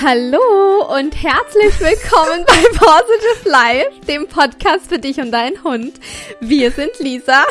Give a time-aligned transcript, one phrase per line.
[0.00, 5.94] Hallo und herzlich willkommen bei Positive Life, dem Podcast für dich und deinen Hund.
[6.40, 7.42] Wir sind Lisa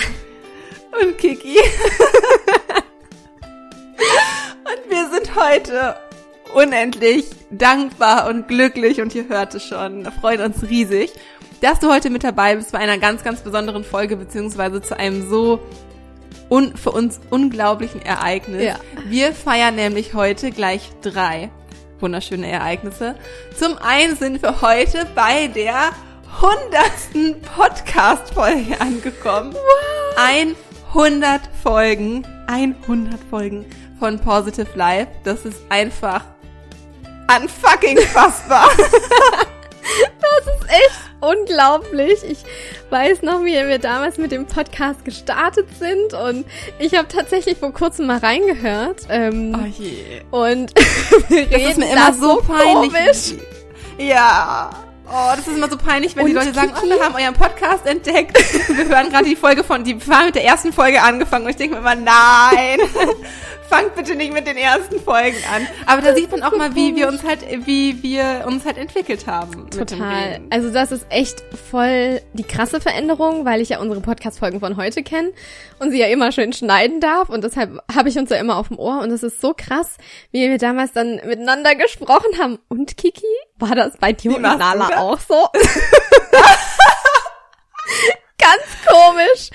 [1.02, 1.58] und Kiki.
[4.64, 5.98] und wir sind heute
[6.54, 11.12] unendlich dankbar und glücklich und ihr hört es schon, freut uns riesig,
[11.60, 15.30] dass du heute mit dabei bist bei einer ganz, ganz besonderen Folge beziehungsweise zu einem
[15.30, 15.60] so
[16.50, 18.64] un für uns unglaublichen Ereignis.
[18.64, 18.76] Ja.
[19.06, 21.52] Wir feiern nämlich heute gleich drei
[22.00, 23.16] wunderschöne Ereignisse.
[23.58, 25.92] Zum einen sind wir heute bei der
[26.42, 29.54] hundertsten Podcast-Folge angekommen.
[29.54, 30.56] Wow.
[30.94, 33.66] 100 Folgen, 100 Folgen
[34.00, 35.12] von Positive Life.
[35.24, 36.24] Das ist einfach
[37.28, 38.70] unfucking fassbar.
[40.22, 42.24] das ist echt unglaublich.
[42.24, 42.40] Ich
[42.90, 46.46] weiß noch, wie wir damals mit dem Podcast gestartet sind und
[46.80, 49.02] ich habe tatsächlich vor kurzem mal reingehört.
[49.10, 50.22] Ähm, oh je.
[50.32, 50.74] Und
[51.30, 52.94] wir das reden ist mir immer so peinlich.
[52.94, 53.34] Komisch.
[53.98, 54.70] Ja.
[55.10, 57.34] Oh, das ist immer so peinlich, wenn und die Leute sagen, oh, wir haben euren
[57.34, 58.38] Podcast entdeckt.
[58.68, 61.52] wir hören gerade die Folge von, die wir haben mit der ersten Folge angefangen und
[61.52, 62.80] ich denke mir immer, nein.
[63.70, 65.68] fangt bitte nicht mit den ersten Folgen an.
[65.86, 69.28] Aber da sieht man auch mal, wie wir uns halt, wie wir uns halt entwickelt
[69.28, 69.70] haben.
[69.70, 70.40] Total.
[70.50, 75.04] Also das ist echt voll die krasse Veränderung, weil ich ja unsere Podcast-Folgen von heute
[75.04, 75.32] kenne
[75.80, 78.70] und sie ja immer schön schneiden darf und deshalb habe ich uns ja immer auf
[78.70, 79.98] dem Ohr und es ist so krass,
[80.32, 82.60] wie wir damals dann miteinander gesprochen haben.
[82.70, 83.26] Und Kiki,
[83.58, 85.48] war das bei dir und Nala auch so?
[88.38, 89.50] ganz komisch.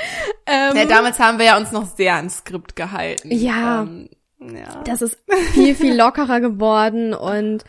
[0.47, 3.31] Ähm, ja, damals haben wir ja uns noch sehr ans Skript gehalten.
[3.31, 4.09] Ja, ähm,
[4.41, 4.83] ja.
[4.85, 5.19] Das ist
[5.53, 7.65] viel, viel lockerer geworden und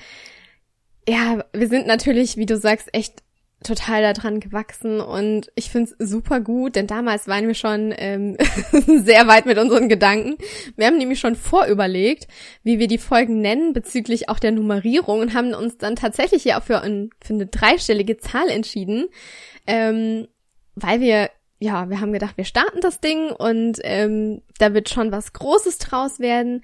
[1.07, 3.23] ja, wir sind natürlich, wie du sagst, echt
[3.63, 8.37] total daran gewachsen und ich find's super gut, denn damals waren wir schon ähm,
[8.71, 10.35] sehr weit mit unseren Gedanken.
[10.75, 12.27] Wir haben nämlich schon vorüberlegt,
[12.63, 16.59] wie wir die Folgen nennen bezüglich auch der Nummerierung und haben uns dann tatsächlich ja
[16.59, 19.07] für, ein, für eine dreistellige Zahl entschieden.
[19.65, 20.27] Ähm,
[20.75, 21.29] weil wir,
[21.59, 25.77] ja, wir haben gedacht, wir starten das Ding und ähm, da wird schon was Großes
[25.77, 26.63] draus werden.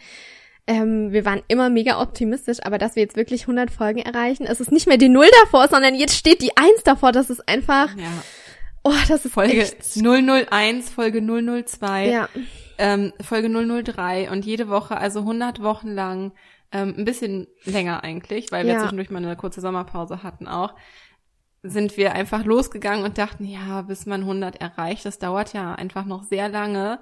[0.67, 4.59] Ähm, wir waren immer mega optimistisch, aber dass wir jetzt wirklich 100 Folgen erreichen, es
[4.59, 7.11] ist nicht mehr die Null davor, sondern jetzt steht die Eins davor.
[7.11, 8.23] Das ist einfach, ja.
[8.83, 9.95] oh, das ist Folge echt.
[9.95, 12.29] 001, Folge 002, ja.
[12.77, 13.49] ähm, Folge
[13.83, 16.33] 003 und jede Woche, also 100 Wochen lang,
[16.71, 18.79] ähm, ein bisschen länger eigentlich, weil wir ja.
[18.81, 20.75] zwischendurch mal eine kurze Sommerpause hatten auch
[21.63, 26.05] sind wir einfach losgegangen und dachten, ja, bis man 100 erreicht, das dauert ja einfach
[26.05, 26.99] noch sehr lange.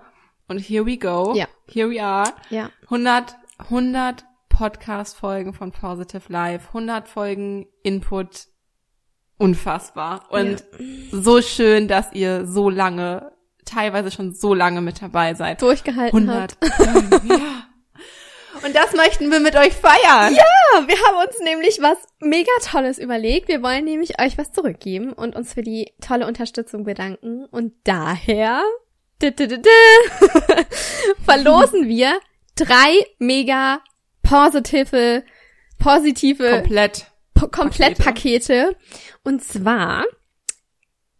[0.47, 1.33] Und here we go.
[1.35, 1.47] Ja.
[1.67, 2.33] Here we are.
[2.49, 2.69] Ja.
[2.85, 8.47] 100, 100 Podcast-Folgen von Positive Life, 100 Folgen Input.
[9.37, 10.31] Unfassbar.
[10.31, 10.85] Und ja.
[11.11, 13.33] so schön, dass ihr so lange,
[13.65, 15.61] teilweise schon so lange mit dabei seid.
[15.61, 16.57] Durchgehalten 100.
[16.59, 17.25] habt.
[17.25, 17.37] ja.
[18.63, 20.33] Und das möchten wir mit euch feiern.
[20.33, 23.47] Ja, wir haben uns nämlich was mega Tolles überlegt.
[23.47, 27.45] Wir wollen nämlich euch was zurückgeben und uns für die tolle Unterstützung bedanken.
[27.45, 28.63] Und daher
[31.25, 32.19] verlosen wir
[32.55, 33.81] drei mega
[34.21, 35.23] positive,
[35.79, 38.75] positive komplett po komplett Pakete.
[39.23, 40.03] Und zwar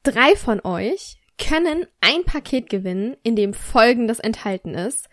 [0.03, 5.07] drei von euch können ein Paket gewinnen, in dem Folgendes enthalten ist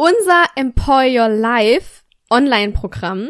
[0.00, 3.28] unser Employ Your Life Online-Programm,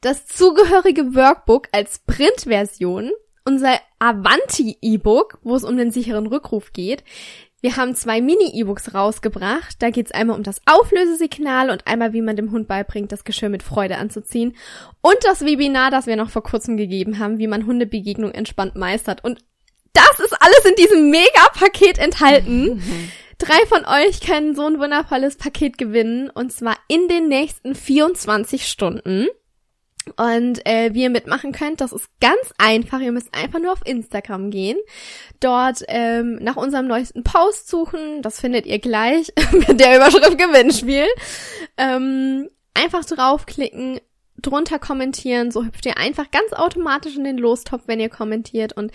[0.00, 3.10] das zugehörige Workbook als Printversion,
[3.44, 7.04] unser Avanti E-Book, wo es um den sicheren Rückruf geht.
[7.60, 9.76] Wir haben zwei Mini-E-Books rausgebracht.
[9.82, 13.24] Da geht es einmal um das Auflösesignal und einmal, wie man dem Hund beibringt, das
[13.24, 14.56] Geschirr mit Freude anzuziehen.
[15.02, 19.22] Und das Webinar, das wir noch vor kurzem gegeben haben, wie man Hundebegegnung entspannt meistert.
[19.22, 19.44] Und
[19.92, 22.82] das ist alles in diesem Mega-Paket enthalten.
[23.38, 28.66] Drei von euch können so ein wundervolles Paket gewinnen und zwar in den nächsten 24
[28.66, 29.28] Stunden.
[30.16, 33.00] Und äh, wie ihr mitmachen könnt, das ist ganz einfach.
[33.00, 34.78] Ihr müsst einfach nur auf Instagram gehen,
[35.40, 38.22] dort ähm, nach unserem neuesten Post suchen.
[38.22, 41.06] Das findet ihr gleich mit der Überschrift Gewinnspiel.
[41.76, 44.00] Ähm, einfach draufklicken,
[44.40, 48.92] drunter kommentieren, so hüpft ihr einfach ganz automatisch in den Lostopf, wenn ihr kommentiert und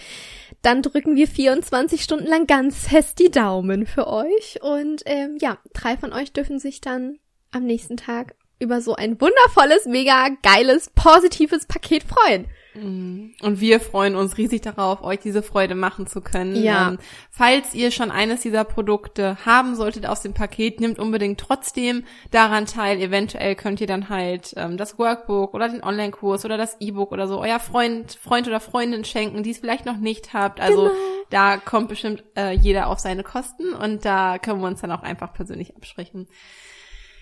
[0.62, 5.58] dann drücken wir 24 Stunden lang ganz fest die Daumen für euch und ähm, ja,
[5.74, 7.18] drei von euch dürfen sich dann
[7.52, 12.46] am nächsten Tag über so ein wundervolles, mega geiles, positives Paket freuen.
[12.74, 13.34] Mhm.
[13.42, 16.56] Und wir freuen uns riesig darauf, euch diese Freude machen zu können.
[16.56, 16.90] Ja.
[16.90, 22.04] Ähm, falls ihr schon eines dieser Produkte haben solltet aus dem Paket, nehmt unbedingt trotzdem
[22.32, 23.00] daran teil.
[23.00, 27.28] Eventuell könnt ihr dann halt ähm, das Workbook oder den Online-Kurs oder das E-Book oder
[27.28, 30.62] so euer Freund, Freund oder Freundin schenken, die es vielleicht noch nicht habt.
[30.62, 30.96] Also genau.
[31.30, 35.04] da kommt bestimmt äh, jeder auf seine Kosten und da können wir uns dann auch
[35.04, 36.28] einfach persönlich absprechen.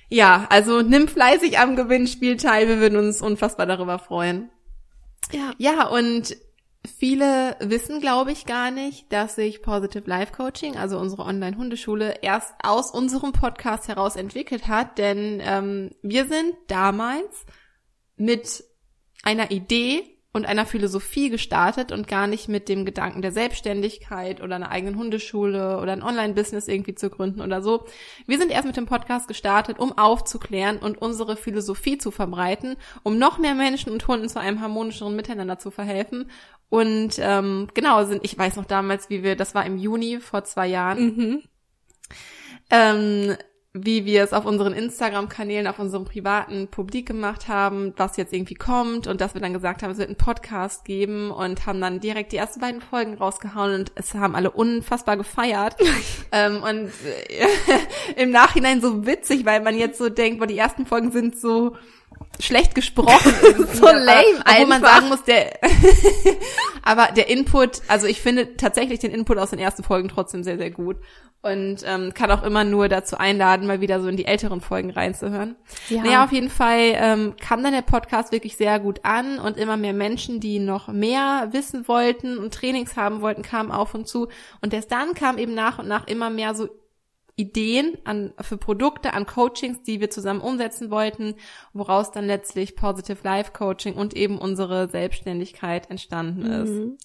[0.09, 2.67] Ja, also nimm fleißig am Gewinnspiel teil.
[2.67, 4.49] Wir würden uns unfassbar darüber freuen.
[5.31, 5.53] Ja.
[5.57, 6.35] Ja, und
[6.97, 12.53] viele wissen, glaube ich, gar nicht, dass sich Positive Life Coaching, also unsere Online-Hundeschule, erst
[12.63, 14.97] aus unserem Podcast heraus entwickelt hat.
[14.97, 17.45] Denn ähm, wir sind damals
[18.15, 18.63] mit
[19.23, 24.57] einer Idee und einer Philosophie gestartet und gar nicht mit dem Gedanken der Selbstständigkeit oder
[24.57, 27.85] einer eigenen Hundeschule oder ein Online-Business irgendwie zu gründen oder so.
[28.27, 33.17] Wir sind erst mit dem Podcast gestartet, um aufzuklären und unsere Philosophie zu verbreiten, um
[33.17, 36.29] noch mehr Menschen und Hunden zu einem harmonischeren Miteinander zu verhelfen.
[36.69, 40.43] Und ähm, genau, sind, ich weiß noch damals, wie wir, das war im Juni vor
[40.43, 41.43] zwei Jahren, Mhm.
[42.69, 43.35] ähm,
[43.73, 48.55] wie wir es auf unseren Instagram-Kanälen, auf unserem privaten Publik gemacht haben, was jetzt irgendwie
[48.55, 51.99] kommt und dass wir dann gesagt haben, es wird einen Podcast geben und haben dann
[51.99, 55.75] direkt die ersten beiden Folgen rausgehauen und es haben alle unfassbar gefeiert.
[56.31, 57.47] ähm, und äh,
[58.23, 61.75] im Nachhinein so witzig, weil man jetzt so denkt, boah, die ersten Folgen sind so
[62.39, 63.33] schlecht gesprochen.
[63.73, 64.05] So lame
[64.45, 64.95] Aber, Obwohl man einfach.
[64.95, 65.59] sagen muss, der
[66.83, 70.57] aber der Input, also ich finde tatsächlich den Input aus den ersten Folgen trotzdem sehr,
[70.57, 70.97] sehr gut.
[71.41, 74.89] Und ähm, kann auch immer nur dazu einladen, mal wieder so in die älteren Folgen
[74.89, 75.55] reinzuhören.
[75.87, 76.03] Ja.
[76.03, 79.77] Naja, auf jeden Fall ähm, kam dann der Podcast wirklich sehr gut an und immer
[79.77, 84.27] mehr Menschen, die noch mehr wissen wollten und Trainings haben wollten, kamen auf und zu.
[84.61, 86.67] Und erst dann kam eben nach und nach immer mehr so
[87.39, 91.35] Ideen an, für Produkte, an Coachings, die wir zusammen umsetzen wollten,
[91.73, 96.69] woraus dann letztlich Positive Life Coaching und eben unsere Selbstständigkeit entstanden ist.
[96.69, 96.97] Mhm.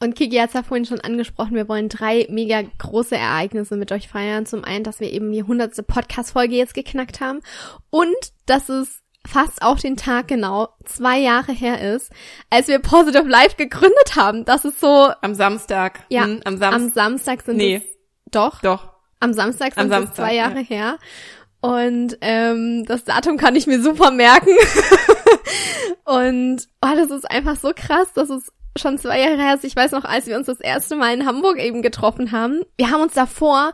[0.00, 3.90] Und Kiki hat es ja vorhin schon angesprochen, wir wollen drei mega große Ereignisse mit
[3.90, 4.46] euch feiern.
[4.46, 7.40] Zum einen, dass wir eben die hundertste Podcast-Folge jetzt geknackt haben
[7.90, 8.14] und
[8.46, 12.12] dass es fast auch den Tag genau zwei Jahre her ist,
[12.50, 14.44] als wir Positive Life gegründet haben.
[14.44, 16.00] Das ist so, Am Samstag.
[16.10, 16.74] ja, hm, am Samstag.
[16.82, 17.76] am Samstag sind Nee.
[17.76, 17.82] es,
[18.30, 18.97] doch, Doch.
[19.20, 20.48] Am Samstag Am sind es Samstag, zwei ja.
[20.48, 20.98] Jahre her.
[21.60, 24.50] Und ähm, das Datum kann ich mir super merken.
[26.04, 29.64] Und oh, das ist einfach so krass, dass es schon zwei Jahre her ist.
[29.64, 32.62] Ich weiß noch, als wir uns das erste Mal in Hamburg eben getroffen haben.
[32.76, 33.72] Wir haben uns davor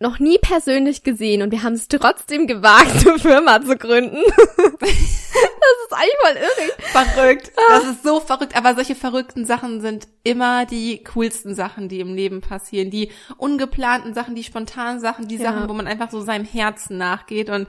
[0.00, 4.22] noch nie persönlich gesehen und wir haben es trotzdem gewagt, eine Firma zu gründen.
[4.80, 6.72] das ist eigentlich voll irre.
[6.92, 7.52] Verrückt.
[7.68, 8.56] Das ist so verrückt.
[8.56, 12.90] Aber solche verrückten Sachen sind immer die coolsten Sachen, die im Leben passieren.
[12.90, 15.52] Die ungeplanten Sachen, die spontanen Sachen, die Ja.
[15.52, 17.50] Sachen, wo man einfach so seinem Herzen nachgeht.
[17.50, 17.66] Und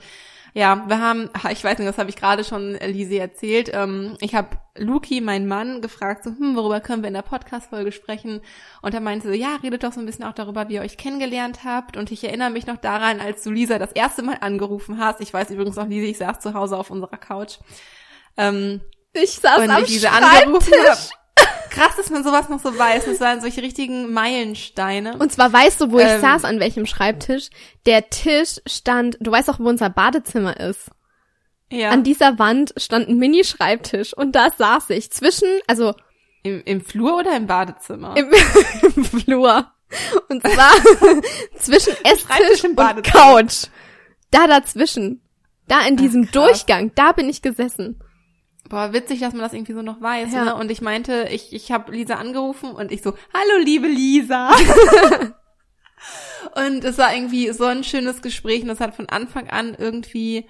[0.59, 3.71] ja, wir haben, ich weiß nicht, das habe ich gerade schon Lise erzählt.
[3.73, 7.93] Ähm, ich habe Luki, meinen Mann, gefragt, so, hm, worüber können wir in der Podcast-Folge
[7.93, 8.41] sprechen?
[8.81, 10.97] Und er meinte so, ja, redet doch so ein bisschen auch darüber, wie ihr euch
[10.97, 11.95] kennengelernt habt.
[11.95, 15.21] Und ich erinnere mich noch daran, als du Lisa das erste Mal angerufen hast.
[15.21, 17.59] Ich weiß übrigens noch, Lise, ich saß zu Hause auf unserer Couch.
[18.35, 18.81] Ähm,
[19.13, 21.09] Ich saß und am ich angerufen Schreibtisch.
[21.69, 23.05] Krass, dass man sowas noch so weiß.
[23.05, 25.17] Das waren solche richtigen Meilensteine.
[25.17, 26.21] Und zwar weißt du, wo ich Ähm.
[26.21, 27.49] saß, an welchem Schreibtisch.
[27.85, 30.89] Der Tisch stand, du weißt auch, wo unser Badezimmer ist.
[31.71, 35.93] ja, An dieser Wand stand ein Mini-Schreibtisch und da saß ich zwischen, also
[36.43, 38.15] im, im Flur oder im Badezimmer?
[38.17, 38.31] im,
[38.95, 39.71] im Flur.
[40.29, 40.71] Und zwar
[41.59, 42.75] zwischen Esstisch und.
[43.03, 43.67] Couch.
[44.31, 45.21] Da dazwischen.
[45.67, 46.31] Da in diesem krass.
[46.33, 47.99] Durchgang, da bin ich gesessen.
[48.69, 50.31] Boah, witzig, dass man das irgendwie so noch weiß.
[50.31, 50.45] Ja.
[50.45, 50.55] Ne?
[50.55, 54.51] Und ich meinte, ich, ich habe Lisa angerufen und ich so, hallo liebe Lisa.
[56.55, 60.47] und es war irgendwie so ein schönes Gespräch und es hat von Anfang an irgendwie,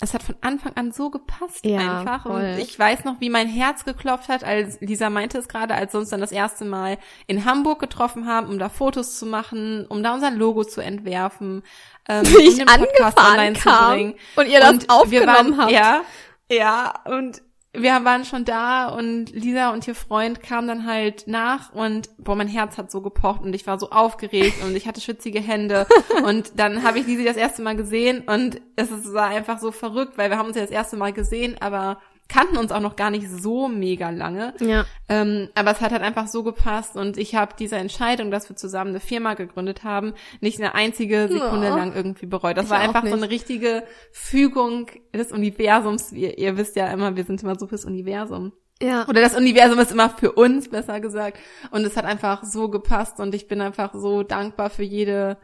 [0.00, 2.22] es hat von Anfang an so gepasst Ja, einfach.
[2.22, 2.40] voll.
[2.40, 5.92] Und ich weiß noch, wie mein Herz geklopft hat, als Lisa meinte es gerade, als
[5.92, 9.86] wir uns dann das erste Mal in Hamburg getroffen haben, um da Fotos zu machen,
[9.88, 11.62] um da unser Logo zu entwerfen.
[12.08, 14.14] Ähm, ich um den Podcast online zu kam bringen.
[14.36, 15.72] und ihr das Und wir aufgenommen waren, habt.
[15.72, 16.02] Ja,
[16.50, 17.42] ja, und
[17.72, 22.34] wir waren schon da und Lisa und ihr Freund kamen dann halt nach und boah,
[22.34, 25.86] mein Herz hat so gepocht und ich war so aufgeregt und ich hatte schwitzige Hände.
[26.24, 30.18] Und dann habe ich Lisa das erste Mal gesehen und es war einfach so verrückt,
[30.18, 32.00] weil wir haben uns ja das erste Mal gesehen, aber
[32.32, 34.54] kannten uns auch noch gar nicht so mega lange.
[34.60, 34.86] Ja.
[35.08, 38.56] Ähm, aber es hat halt einfach so gepasst und ich habe diese Entscheidung, dass wir
[38.56, 41.76] zusammen eine Firma gegründet haben, nicht eine einzige Sekunde Oh.
[41.76, 42.56] lang irgendwie bereut.
[42.56, 43.22] Das Ich war einfach so nicht.
[43.22, 43.82] eine richtige
[44.12, 46.12] Fügung des Universums.
[46.12, 48.52] Ihr, ihr wisst ja immer, wir sind immer so fürs Universum.
[48.82, 49.06] Ja.
[49.08, 51.38] Oder das Universum ist immer für uns, besser gesagt.
[51.70, 55.36] Und es hat einfach so gepasst und ich bin einfach so dankbar für jede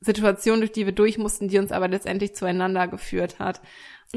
[0.00, 3.62] Situation, durch die wir durch mussten, die uns aber letztendlich zueinander geführt hat.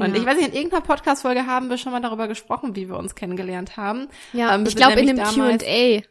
[0.00, 0.20] Und Ja.
[0.20, 3.14] ich weiß nicht, in irgendeiner Podcast-Folge haben wir schon mal darüber gesprochen, wie wir uns
[3.14, 4.08] kennengelernt haben.
[4.32, 6.02] Ja, Ähm, ich glaube in dem Q&A.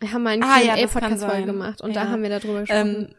[0.00, 2.04] Wir haben mal eine Ah, ja, Q&A-Podcast-Folge gemacht und Ja.
[2.04, 3.06] da haben wir darüber gesprochen.
[3.08, 3.14] Ähm,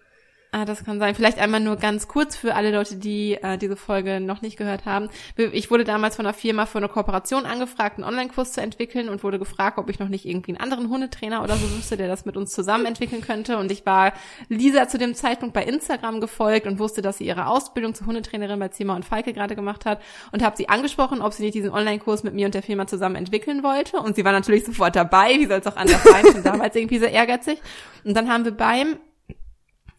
[0.56, 1.16] Ah, das kann sein.
[1.16, 4.86] Vielleicht einmal nur ganz kurz für alle Leute, die äh, diese Folge noch nicht gehört
[4.86, 5.10] haben.
[5.36, 9.24] Ich wurde damals von einer Firma für eine Kooperation angefragt, einen Online-Kurs zu entwickeln und
[9.24, 12.26] wurde gefragt, ob ich noch nicht irgendwie einen anderen Hundetrainer oder so wüsste, der das
[12.26, 13.58] mit uns zusammen entwickeln könnte.
[13.58, 14.14] Und ich war
[14.48, 18.60] Lisa zu dem Zeitpunkt bei Instagram gefolgt und wusste, dass sie ihre Ausbildung zur Hundetrainerin
[18.60, 21.72] bei Zima und Falke gerade gemacht hat und habe sie angesprochen, ob sie nicht diesen
[21.72, 23.98] Online-Kurs mit mir und der Firma zusammen entwickeln wollte.
[23.98, 25.30] Und sie war natürlich sofort dabei.
[25.40, 26.24] Wie soll es auch anders sein?
[26.32, 27.60] Schon damals irgendwie sehr ehrgeizig.
[28.04, 28.98] Und dann haben wir beim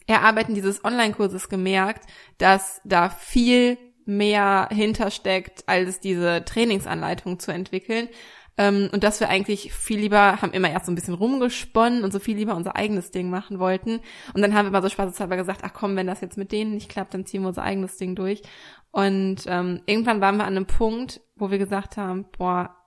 [0.07, 2.07] Erarbeiten dieses Online-Kurses gemerkt,
[2.37, 8.09] dass da viel mehr hintersteckt, als diese Trainingsanleitung zu entwickeln.
[8.57, 12.13] Ähm, und dass wir eigentlich viel lieber, haben immer erst so ein bisschen rumgesponnen und
[12.13, 13.99] so viel lieber unser eigenes Ding machen wollten.
[14.33, 16.75] Und dann haben wir mal so spaßeshalber gesagt, ach komm, wenn das jetzt mit denen
[16.75, 18.43] nicht klappt, dann ziehen wir unser eigenes Ding durch.
[18.91, 22.77] Und ähm, irgendwann waren wir an einem Punkt, wo wir gesagt haben, boah,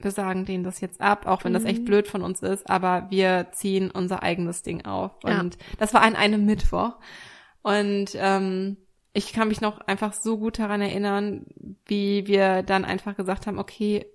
[0.00, 1.86] wir sagen denen das jetzt ab, auch wenn das echt mhm.
[1.86, 5.12] blöd von uns ist, aber wir ziehen unser eigenes Ding auf.
[5.22, 5.60] Und ja.
[5.78, 6.96] das war an einem Mittwoch.
[7.62, 8.76] Und ähm,
[9.12, 11.46] ich kann mich noch einfach so gut daran erinnern,
[11.86, 14.06] wie wir dann einfach gesagt haben, okay,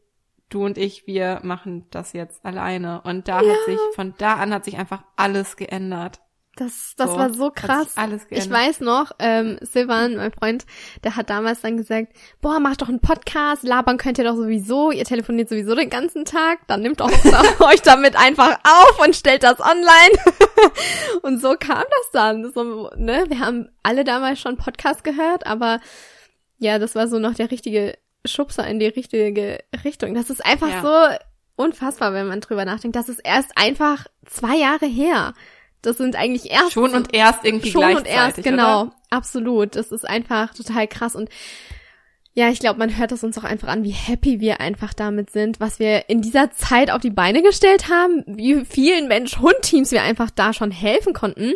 [0.50, 3.02] du und ich, wir machen das jetzt alleine.
[3.02, 3.50] Und da ja.
[3.50, 6.22] hat sich, von da an hat sich einfach alles geändert.
[6.58, 7.94] Das, das so, war so krass.
[7.96, 10.66] Alles ich weiß noch, ähm, Silvan, mein Freund,
[11.04, 14.92] der hat damals dann gesagt, boah, mach doch einen Podcast, labern könnt ihr doch sowieso,
[14.92, 17.10] ihr telefoniert sowieso den ganzen Tag, dann nimmt doch
[17.62, 20.18] euch damit einfach auf und stellt das online.
[21.22, 22.52] und so kam das dann.
[22.52, 23.24] So, ne?
[23.30, 25.80] Wir haben alle damals schon Podcast gehört, aber
[26.58, 30.14] ja, das war so noch der richtige Schubser in die richtige Richtung.
[30.14, 30.82] Das ist einfach ja.
[30.82, 31.18] so
[31.56, 32.96] unfassbar, wenn man drüber nachdenkt.
[32.96, 35.34] Das ist erst einfach zwei Jahre her.
[35.82, 38.96] Das sind eigentlich erst schon und erst irgendwie schon und erst genau, oder?
[39.10, 39.76] absolut.
[39.76, 41.30] Das ist einfach total krass und
[42.34, 45.32] ja, ich glaube, man hört es uns auch einfach an, wie happy wir einfach damit
[45.32, 50.02] sind, was wir in dieser Zeit auf die Beine gestellt haben, wie vielen Mensch-Hund-Teams wir
[50.02, 51.56] einfach da schon helfen konnten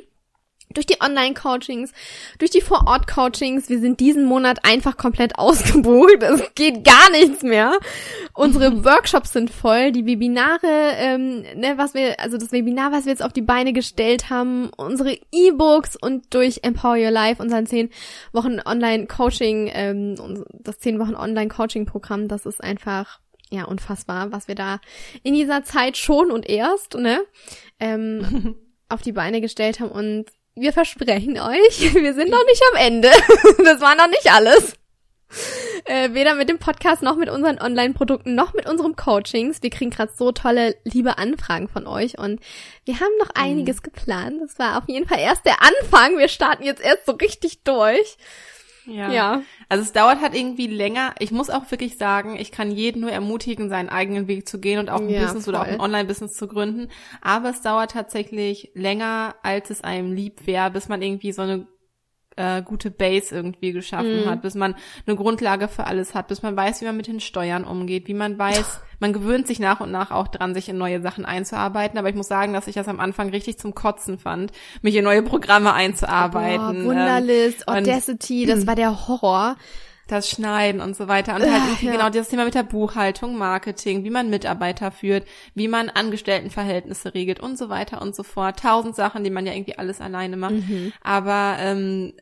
[0.75, 1.91] durch die Online-Coachings,
[2.39, 3.70] durch die Vor-Ort-Coachings.
[3.70, 6.22] Wir sind diesen Monat einfach komplett ausgebucht.
[6.22, 7.77] Es geht gar nichts mehr.
[8.34, 13.12] Unsere Workshops sind voll, die Webinare, ähm, ne, was wir, also das Webinar, was wir
[13.12, 17.89] jetzt auf die Beine gestellt haben, unsere E-Books und durch Empower Your Life, unseren zehn
[18.34, 24.79] Wochen Online-Coaching, ähm, das zehn Wochen Online-Coaching-Programm, das ist einfach ja unfassbar, was wir da
[25.24, 27.22] in dieser Zeit schon und erst, ne,
[27.79, 28.55] ähm,
[28.89, 33.12] auf die Beine gestellt haben und wir versprechen euch, wir sind noch nicht am Ende.
[33.63, 34.74] Das war noch nicht alles.
[35.85, 39.62] Äh, weder mit dem Podcast noch mit unseren Online-Produkten noch mit unserem Coachings.
[39.62, 42.39] Wir kriegen gerade so tolle, liebe Anfragen von euch und
[42.85, 43.41] wir haben noch mhm.
[43.41, 44.41] einiges geplant.
[44.41, 46.17] Das war auf jeden Fall erst der Anfang.
[46.17, 48.17] Wir starten jetzt erst so richtig durch.
[48.86, 49.12] Ja.
[49.12, 49.42] ja.
[49.70, 51.13] Also es dauert halt irgendwie länger.
[51.20, 54.80] Ich muss auch wirklich sagen, ich kann jeden nur ermutigen, seinen eigenen Weg zu gehen
[54.80, 55.54] und auch ein ja, Business voll.
[55.54, 56.89] oder auch ein Online-Business zu gründen.
[57.22, 61.68] Aber es dauert tatsächlich länger, als es einem lieb wäre, bis man irgendwie so eine
[62.36, 64.30] äh, gute Base irgendwie geschaffen mhm.
[64.30, 64.75] hat, bis man
[65.06, 68.13] eine Grundlage für alles hat, bis man weiß, wie man mit den Steuern umgeht, wie
[68.13, 71.98] man weiß, man gewöhnt sich nach und nach auch dran, sich in neue Sachen einzuarbeiten.
[71.98, 74.51] Aber ich muss sagen, dass ich das am Anfang richtig zum Kotzen fand,
[74.82, 76.84] mich in neue Programme einzuarbeiten.
[76.84, 79.56] Boah, Wunderlist, ähm, Audacity, das war der Horror
[80.08, 81.36] das Schneiden und so weiter.
[81.36, 81.92] Und halt irgendwie ja.
[81.94, 85.25] genau das Thema mit der Buchhaltung, Marketing, wie man Mitarbeiter führt,
[85.56, 88.60] wie man Angestelltenverhältnisse regelt und so weiter und so fort.
[88.60, 90.54] Tausend Sachen, die man ja irgendwie alles alleine macht.
[90.54, 90.94] Mhm.
[91.01, 92.13] Aber ähm,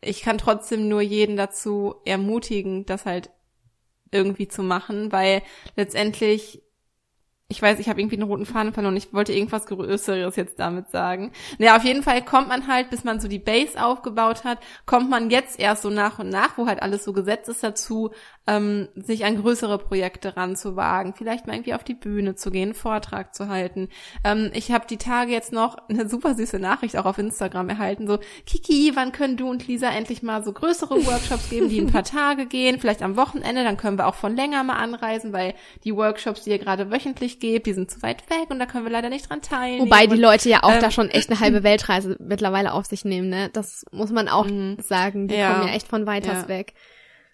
[0.00, 3.30] ich kann trotzdem nur jeden dazu ermutigen, das halt
[4.10, 5.42] irgendwie zu machen, weil
[5.74, 6.62] letztendlich
[7.48, 8.96] ich weiß, ich habe irgendwie einen roten Faden verloren.
[8.96, 11.30] Ich wollte irgendwas Größeres jetzt damit sagen.
[11.58, 15.10] Naja, auf jeden Fall kommt man halt, bis man so die Base aufgebaut hat, kommt
[15.10, 18.10] man jetzt erst so nach und nach, wo halt alles so gesetzt ist dazu,
[18.46, 22.74] ähm, sich an größere Projekte ranzuwagen, vielleicht mal irgendwie auf die Bühne zu gehen, einen
[22.74, 23.88] Vortrag zu halten.
[24.24, 28.06] Ähm, ich habe die Tage jetzt noch eine super süße Nachricht auch auf Instagram erhalten,
[28.06, 31.92] so Kiki, wann können du und Lisa endlich mal so größere Workshops geben, die ein
[31.92, 35.54] paar Tage gehen, vielleicht am Wochenende, dann können wir auch von länger mal anreisen, weil
[35.84, 38.84] die Workshops, die ihr gerade wöchentlich gebt, die sind zu weit weg und da können
[38.84, 39.86] wir leider nicht dran teilnehmen.
[39.86, 43.04] Wobei die Leute ja auch ähm, da schon echt eine halbe Weltreise mittlerweile auf sich
[43.04, 43.50] nehmen, ne?
[43.52, 44.76] Das muss man auch mhm.
[44.80, 45.28] sagen.
[45.28, 45.52] Die ja.
[45.52, 46.48] kommen ja echt von weiters ja.
[46.48, 46.74] weg.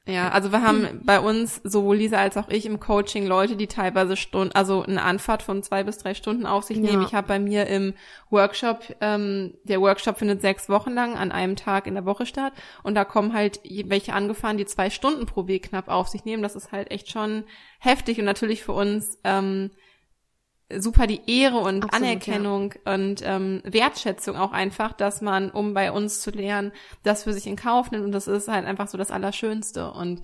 [0.05, 3.69] Ja, also wir haben bei uns, sowohl Lisa als auch ich im Coaching Leute, die
[3.69, 7.03] teilweise Stunden, also eine Anfahrt von zwei bis drei Stunden auf sich nehmen.
[7.03, 7.07] Ja.
[7.07, 7.95] Ich habe bei mir im
[8.29, 12.53] Workshop, ähm, der Workshop findet sechs Wochen lang an einem Tag in der Woche statt
[12.83, 16.43] und da kommen halt welche angefahren, die zwei Stunden pro Weg knapp auf sich nehmen.
[16.43, 17.45] Das ist halt echt schon
[17.79, 19.71] heftig und natürlich für uns ähm,
[20.75, 22.95] super die Ehre und Absolut, Anerkennung ja.
[22.95, 27.47] und ähm, Wertschätzung auch einfach, dass man, um bei uns zu lernen, das für sich
[27.47, 30.23] in Kauf nimmt und das ist halt einfach so das Allerschönste und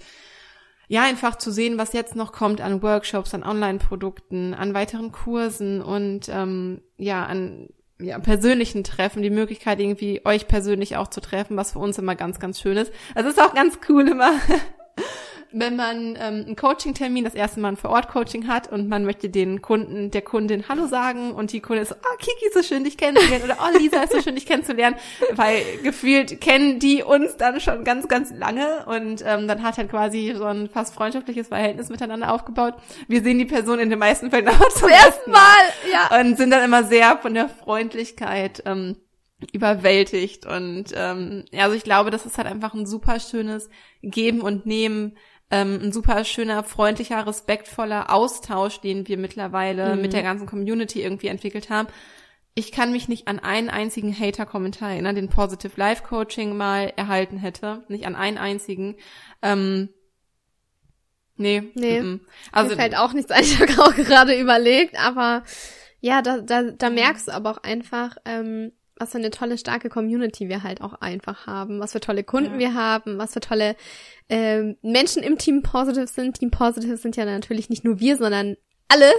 [0.91, 5.83] ja, einfach zu sehen, was jetzt noch kommt an Workshops, an Online-Produkten, an weiteren Kursen
[5.83, 7.69] und ähm, ja, an
[8.01, 12.15] ja, persönlichen Treffen, die Möglichkeit irgendwie euch persönlich auch zu treffen, was für uns immer
[12.15, 12.93] ganz, ganz schön ist.
[13.15, 14.33] Es ist auch ganz cool immer,
[15.53, 19.63] wenn man ähm, einen Coaching-Termin, das erste Mal ein Vor-Ort-Coaching hat und man möchte den
[19.63, 22.97] Kunden, der Kundin Hallo sagen und die Kundin ist so, oh, Kiki, so schön, dich
[22.97, 24.97] kennenzulernen oder oh, Lisa, ist so schön, dich kennenzulernen,
[25.33, 29.91] weil gefühlt kennen die uns dann schon ganz, ganz lange und ähm, dann hat halt
[29.91, 32.75] quasi so ein fast freundschaftliches Verhältnis miteinander aufgebaut.
[33.07, 35.41] Wir sehen die Person in den meisten Fällen aber zum ersten Mal,
[35.91, 36.21] ja.
[36.21, 38.97] Und sind dann immer sehr von der Freundlichkeit ähm,
[39.53, 43.71] überwältigt und ähm, ja, also ich glaube, das ist halt einfach ein super schönes
[44.03, 45.17] Geben und Nehmen
[45.51, 50.03] ähm, ein super schöner, freundlicher, respektvoller Austausch, den wir mittlerweile mhm.
[50.03, 51.89] mit der ganzen Community irgendwie entwickelt haben.
[52.55, 57.39] Ich kann mich nicht an einen einzigen Hater-Kommentar erinnern, den Positive Life Coaching mal erhalten
[57.39, 57.85] hätte.
[57.89, 58.97] Nicht an einen einzigen.
[59.43, 59.91] Ähm,
[61.37, 61.63] nee.
[61.75, 61.99] Nee.
[61.99, 62.21] M -m.
[62.53, 65.45] Also, Mir fällt auch nichts ein, ich habe auch gerade überlegt, aber
[66.01, 69.89] ja, da, da, da merkst du aber auch einfach, ähm, was für eine tolle, starke
[69.89, 72.59] Community wir halt auch einfach haben, was für tolle Kunden ja.
[72.59, 73.77] wir haben, was für tolle
[74.29, 76.39] ähm, Menschen im Team Positive sind.
[76.39, 78.57] Team Positive sind ja natürlich nicht nur wir, sondern
[78.89, 79.13] alle,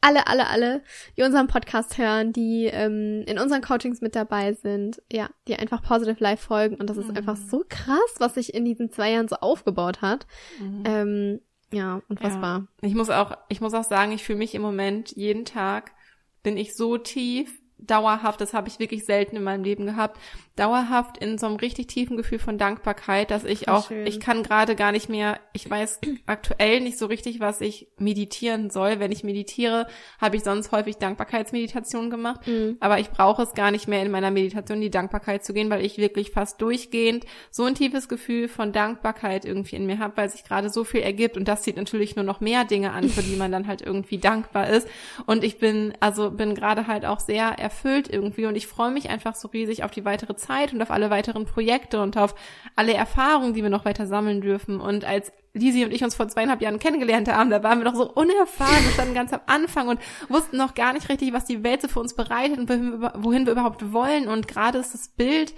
[0.00, 0.82] alle, alle, alle,
[1.16, 5.82] die unseren Podcast hören, die ähm, in unseren Coachings mit dabei sind, ja, die einfach
[5.82, 6.76] Positive Life folgen.
[6.76, 7.16] Und das ist mhm.
[7.16, 10.26] einfach so krass, was sich in diesen zwei Jahren so aufgebaut hat.
[10.58, 10.82] Mhm.
[10.84, 11.40] Ähm,
[11.72, 12.68] ja, unfassbar.
[12.82, 12.88] Ja.
[12.88, 15.92] Ich muss auch, ich muss auch sagen, ich fühle mich im Moment jeden Tag
[16.42, 20.18] bin ich so tief dauerhaft, das habe ich wirklich selten in meinem Leben gehabt,
[20.56, 24.06] dauerhaft in so einem richtig tiefen Gefühl von Dankbarkeit, dass ich auch, schön.
[24.06, 28.70] ich kann gerade gar nicht mehr, ich weiß aktuell nicht so richtig, was ich meditieren
[28.70, 29.00] soll.
[29.00, 29.86] Wenn ich meditiere,
[30.20, 32.76] habe ich sonst häufig Dankbarkeitsmeditation gemacht, mhm.
[32.80, 35.84] aber ich brauche es gar nicht mehr in meiner Meditation die Dankbarkeit zu gehen, weil
[35.84, 40.28] ich wirklich fast durchgehend so ein tiefes Gefühl von Dankbarkeit irgendwie in mir habe, weil
[40.28, 43.22] sich gerade so viel ergibt und das zieht natürlich nur noch mehr Dinge an, für
[43.22, 44.86] die man dann halt irgendwie dankbar ist
[45.26, 49.08] und ich bin, also bin gerade halt auch sehr erfüllt irgendwie und ich freue mich
[49.08, 52.34] einfach so riesig auf die weitere Zeit und auf alle weiteren Projekte und auf
[52.76, 54.80] alle Erfahrungen, die wir noch weiter sammeln dürfen.
[54.80, 57.94] Und als Lisi und ich uns vor zweieinhalb Jahren kennengelernt haben, da waren wir noch
[57.94, 61.64] so unerfahren, wir standen ganz am Anfang und wussten noch gar nicht richtig, was die
[61.64, 62.68] Welt so für uns bereitet und
[63.24, 64.28] wohin wir überhaupt wollen.
[64.28, 65.54] Und gerade ist das Bild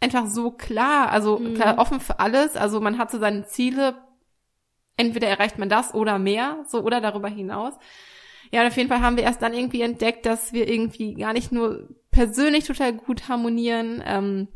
[0.00, 1.54] einfach so klar, also mhm.
[1.54, 2.56] klar offen für alles.
[2.56, 3.94] Also man hat so seine Ziele,
[4.96, 7.74] entweder erreicht man das oder mehr, so oder darüber hinaus.
[8.52, 11.52] Ja, auf jeden Fall haben wir erst dann irgendwie entdeckt, dass wir irgendwie gar nicht
[11.52, 14.48] nur persönlich total gut harmonieren, ähm,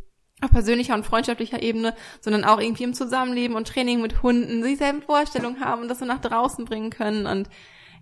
[0.43, 5.03] auf persönlicher und freundschaftlicher Ebene, sondern auch irgendwie im Zusammenleben und Training mit Hunden dieselben
[5.03, 7.27] Vorstellungen haben und das so nach draußen bringen können.
[7.27, 7.49] Und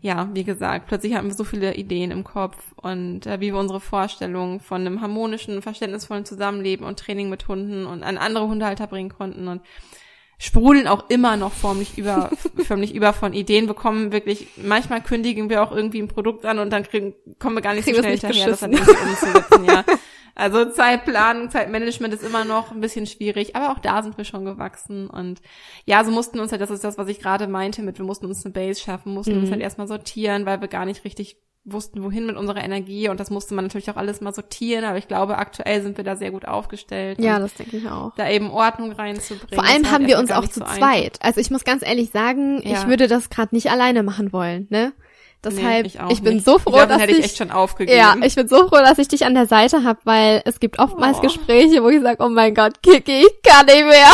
[0.00, 3.56] ja, wie gesagt, plötzlich haben wir so viele Ideen im Kopf und äh, wie wir
[3.58, 8.88] unsere Vorstellungen von einem harmonischen, verständnisvollen Zusammenleben und Training mit Hunden und an andere Hundehalter
[8.88, 9.46] bringen konnten.
[9.46, 9.62] Und
[10.42, 12.28] sprudeln auch immer noch förmlich über,
[12.64, 14.10] förmlich über von Ideen bekommen.
[14.10, 17.74] Wirklich, manchmal kündigen wir auch irgendwie ein Produkt an und dann kriegen, kommen wir gar
[17.74, 19.84] nicht kriegen so schnell hinterher, das dann umzusetzen, ja.
[20.34, 24.44] Also Zeitplanung, Zeitmanagement ist immer noch ein bisschen schwierig, aber auch da sind wir schon
[24.44, 25.40] gewachsen und
[25.84, 28.26] ja, so mussten uns halt, das ist das, was ich gerade meinte mit, wir mussten
[28.26, 29.42] uns eine Base schaffen, mussten mhm.
[29.42, 33.20] uns halt erstmal sortieren, weil wir gar nicht richtig wussten, wohin mit unserer Energie und
[33.20, 36.16] das musste man natürlich auch alles mal sortieren, aber ich glaube, aktuell sind wir da
[36.16, 37.20] sehr gut aufgestellt.
[37.20, 38.12] Ja, das denke ich auch.
[38.16, 39.54] Da eben Ordnung reinzubringen.
[39.54, 41.18] Vor allem haben wir uns auch zu so zweit.
[41.22, 42.72] Also ich muss ganz ehrlich sagen, ja.
[42.72, 44.92] ich würde das gerade nicht alleine machen wollen, ne?
[45.44, 46.46] Deshalb, nee, ich, ich, bin nicht.
[46.46, 47.98] so froh, ich glaub, dass hätte ich, ich echt schon aufgegeben.
[47.98, 50.78] Ja, ich bin so froh, dass ich dich an der Seite habe, weil es gibt
[50.78, 51.22] oftmals oh.
[51.22, 54.06] Gespräche, wo ich sage, oh mein Gott, Kiki, ich kann nicht mehr.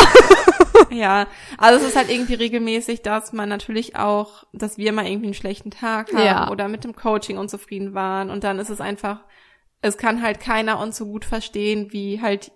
[0.91, 1.27] ja,
[1.59, 5.35] also es ist halt irgendwie regelmäßig, dass man natürlich auch, dass wir mal irgendwie einen
[5.35, 6.51] schlechten Tag haben ja.
[6.51, 9.21] oder mit dem Coaching unzufrieden waren und dann ist es einfach,
[9.83, 12.53] es kann halt keiner uns so gut verstehen, wie halt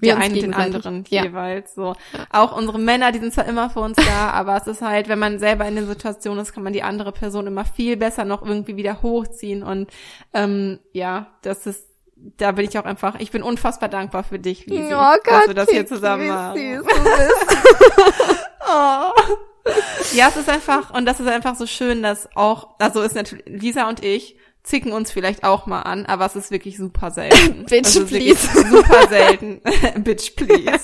[0.00, 1.24] wir, wir einen den anderen ja.
[1.24, 1.94] jeweils so.
[2.30, 5.18] Auch unsere Männer, die sind zwar immer für uns da, aber es ist halt, wenn
[5.18, 8.42] man selber in der Situation ist, kann man die andere Person immer viel besser noch
[8.42, 9.90] irgendwie wieder hochziehen und
[10.32, 11.86] ähm, ja, das ist
[12.38, 15.46] da bin ich auch einfach, ich bin unfassbar dankbar für dich, Lisi, oh Gott, dass
[15.48, 16.82] wir das hier zusammen machen.
[18.66, 19.10] oh.
[20.12, 23.44] Ja, es ist einfach, und das ist einfach so schön, dass auch, also ist natürlich,
[23.46, 27.64] Lisa und ich zicken uns vielleicht auch mal an, aber es ist wirklich super selten.
[27.70, 28.48] Bitch, also please.
[28.70, 29.60] Super selten.
[30.02, 30.80] Bitch, please.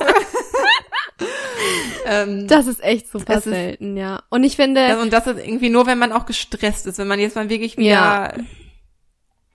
[2.07, 4.23] ähm, das ist echt super selten, ist, ja.
[4.31, 4.81] Und ich finde.
[4.81, 7.49] Ja, und das ist irgendwie nur, wenn man auch gestresst ist, wenn man jetzt mal
[7.49, 8.33] wirklich wieder ja.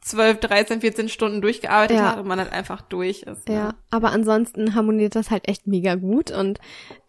[0.02, 2.12] 12, 13, 14 Stunden durchgearbeitet ja.
[2.12, 3.48] hat und man halt einfach durch ist.
[3.48, 3.56] Ne?
[3.56, 6.60] Ja, aber ansonsten harmoniert das halt echt mega gut und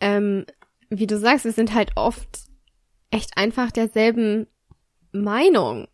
[0.01, 0.47] ähm,
[0.89, 2.29] wie du sagst, wir sind halt oft
[3.11, 4.47] echt einfach derselben
[5.13, 5.89] Meinung.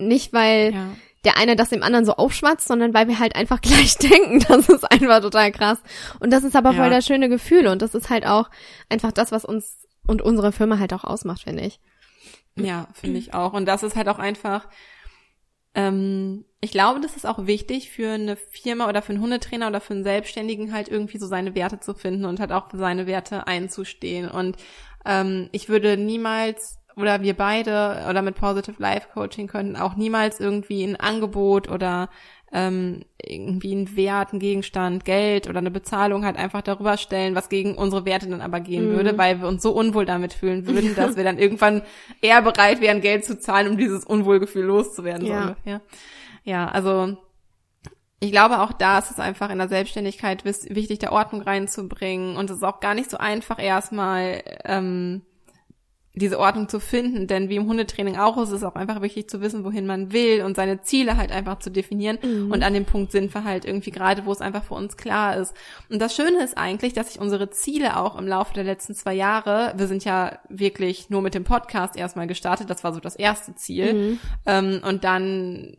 [0.00, 0.88] Nicht, weil ja.
[1.24, 4.44] der eine das dem anderen so aufschwatzt, sondern weil wir halt einfach gleich denken.
[4.48, 5.78] Das ist einfach total krass.
[6.18, 6.76] Und das ist aber ja.
[6.82, 8.50] voll das schöne Gefühl und das ist halt auch
[8.88, 11.80] einfach das, was uns und unsere Firma halt auch ausmacht, finde ich.
[12.56, 13.52] Ja, finde ich auch.
[13.52, 14.68] Und das ist halt auch einfach,
[15.74, 19.80] ähm, ich glaube, das ist auch wichtig für eine Firma oder für einen Hundetrainer oder
[19.80, 23.06] für einen Selbstständigen halt irgendwie so seine Werte zu finden und halt auch für seine
[23.06, 24.28] Werte einzustehen.
[24.28, 24.56] Und
[25.04, 30.40] ähm, ich würde niemals oder wir beide oder mit Positive Life Coaching könnten auch niemals
[30.40, 32.08] irgendwie ein Angebot oder
[32.52, 37.48] ähm, irgendwie einen Wert, einen Gegenstand, Geld oder eine Bezahlung halt einfach darüber stellen, was
[37.48, 38.96] gegen unsere Werte dann aber gehen mhm.
[38.96, 41.82] würde, weil wir uns so unwohl damit fühlen würden, dass wir dann irgendwann
[42.20, 45.26] eher bereit wären, Geld zu zahlen, um dieses Unwohlgefühl loszuwerden.
[45.26, 45.42] Ja.
[45.42, 45.80] So ungefähr.
[46.44, 47.16] ja, also
[48.20, 52.36] ich glaube, auch da ist es einfach in der Selbstständigkeit wichtig, der Ordnung reinzubringen.
[52.36, 55.22] Und es ist auch gar nicht so einfach, erstmal ähm,
[56.14, 57.26] diese Ordnung zu finden.
[57.26, 60.42] Denn wie im Hundetraining auch ist es auch einfach wichtig zu wissen, wohin man will
[60.42, 62.18] und seine Ziele halt einfach zu definieren.
[62.22, 62.50] Mhm.
[62.50, 65.36] Und an dem Punkt sind wir halt irgendwie gerade, wo es einfach für uns klar
[65.36, 65.54] ist.
[65.88, 69.14] Und das Schöne ist eigentlich, dass sich unsere Ziele auch im Laufe der letzten zwei
[69.14, 73.16] Jahre, wir sind ja wirklich nur mit dem Podcast erstmal gestartet, das war so das
[73.16, 73.94] erste Ziel.
[73.94, 74.18] Mhm.
[74.46, 75.76] Ähm, und dann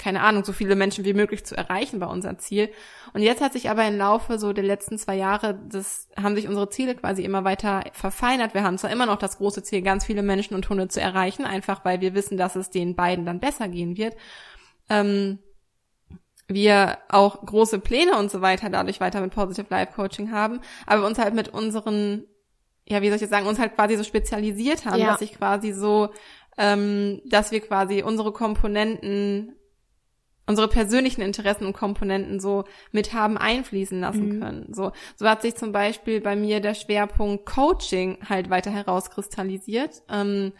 [0.00, 2.70] keine Ahnung, so viele Menschen wie möglich zu erreichen war unser Ziel.
[3.12, 6.48] Und jetzt hat sich aber im Laufe so der letzten zwei Jahre, das haben sich
[6.48, 8.54] unsere Ziele quasi immer weiter verfeinert.
[8.54, 11.44] Wir haben zwar immer noch das große Ziel, ganz viele Menschen und Hunde zu erreichen,
[11.44, 14.16] einfach weil wir wissen, dass es den beiden dann besser gehen wird.
[14.88, 15.38] Ähm,
[16.48, 21.06] wir auch große Pläne und so weiter dadurch weiter mit Positive Life Coaching haben, aber
[21.06, 22.24] uns halt mit unseren,
[22.86, 25.12] ja, wie soll ich jetzt sagen, uns halt quasi so spezialisiert haben, ja.
[25.12, 26.08] dass ich quasi so,
[26.56, 29.56] ähm, dass wir quasi unsere Komponenten
[30.50, 34.40] unsere persönlichen Interessen und Komponenten so mit haben einfließen lassen mhm.
[34.40, 34.74] können.
[34.74, 40.02] So, so hat sich zum Beispiel bei mir der Schwerpunkt Coaching halt weiter herauskristallisiert.
[40.10, 40.52] Ähm,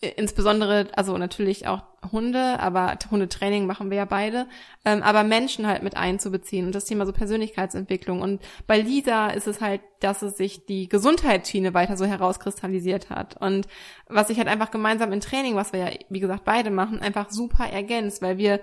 [0.00, 4.46] insbesondere, also natürlich auch Hunde, aber Hundetraining machen wir ja beide,
[4.86, 8.22] ähm, aber Menschen halt mit einzubeziehen und das Thema so Persönlichkeitsentwicklung.
[8.22, 13.36] Und bei Lisa ist es halt, dass es sich die Gesundheitsschiene weiter so herauskristallisiert hat.
[13.40, 13.68] Und
[14.08, 17.30] was sich halt einfach gemeinsam im Training, was wir ja, wie gesagt, beide machen, einfach
[17.30, 18.60] super ergänzt, weil wir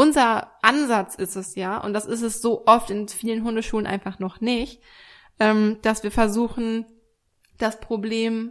[0.00, 4.18] unser Ansatz ist es ja, und das ist es so oft in vielen Hundeschulen einfach
[4.18, 4.80] noch nicht,
[5.38, 6.86] ähm, dass wir versuchen,
[7.58, 8.50] das Problem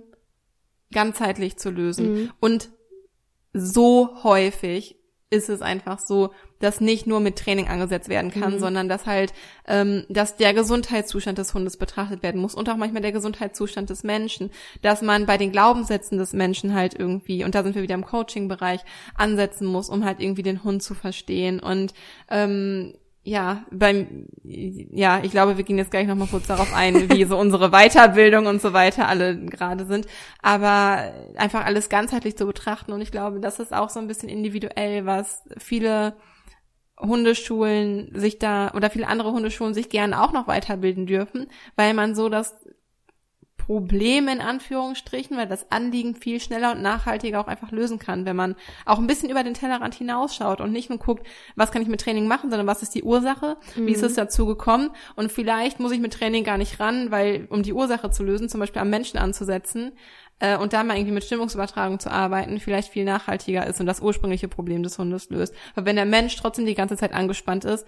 [0.92, 2.14] ganzheitlich zu lösen.
[2.14, 2.32] Mhm.
[2.40, 2.70] Und
[3.52, 4.99] so häufig
[5.32, 8.60] ist es einfach so, dass nicht nur mit Training angesetzt werden kann, mhm.
[8.60, 9.32] sondern dass halt,
[9.68, 14.04] ähm, dass der Gesundheitszustand des Hundes betrachtet werden muss und auch manchmal der Gesundheitszustand des
[14.04, 14.50] Menschen,
[14.82, 18.06] dass man bei den Glaubenssätzen des Menschen halt irgendwie, und da sind wir wieder im
[18.06, 18.82] Coaching-Bereich,
[19.16, 21.94] ansetzen muss, um halt irgendwie den Hund zu verstehen und
[22.30, 22.96] ähm,
[23.30, 27.38] ja, beim, ja, ich glaube, wir gehen jetzt gleich nochmal kurz darauf ein, wie so
[27.38, 30.08] unsere Weiterbildung und so weiter alle gerade sind.
[30.42, 32.92] Aber einfach alles ganzheitlich zu betrachten.
[32.92, 36.16] Und ich glaube, das ist auch so ein bisschen individuell, was viele
[37.00, 42.16] Hundeschulen sich da oder viele andere Hundeschulen sich gerne auch noch weiterbilden dürfen, weil man
[42.16, 42.56] so das
[43.70, 48.36] Probleme in Anführungsstrichen, weil das Anliegen viel schneller und nachhaltiger auch einfach lösen kann, wenn
[48.36, 51.88] man auch ein bisschen über den Tellerrand hinausschaut und nicht nur guckt, was kann ich
[51.88, 53.86] mit Training machen, sondern was ist die Ursache, mhm.
[53.86, 54.22] wie ist es mhm.
[54.22, 58.10] dazu gekommen und vielleicht muss ich mit Training gar nicht ran, weil um die Ursache
[58.10, 59.92] zu lösen, zum Beispiel am Menschen anzusetzen
[60.40, 64.02] äh, und da mal irgendwie mit Stimmungsübertragung zu arbeiten, vielleicht viel nachhaltiger ist und das
[64.02, 65.54] ursprüngliche Problem des Hundes löst.
[65.76, 67.86] Weil wenn der Mensch trotzdem die ganze Zeit angespannt ist,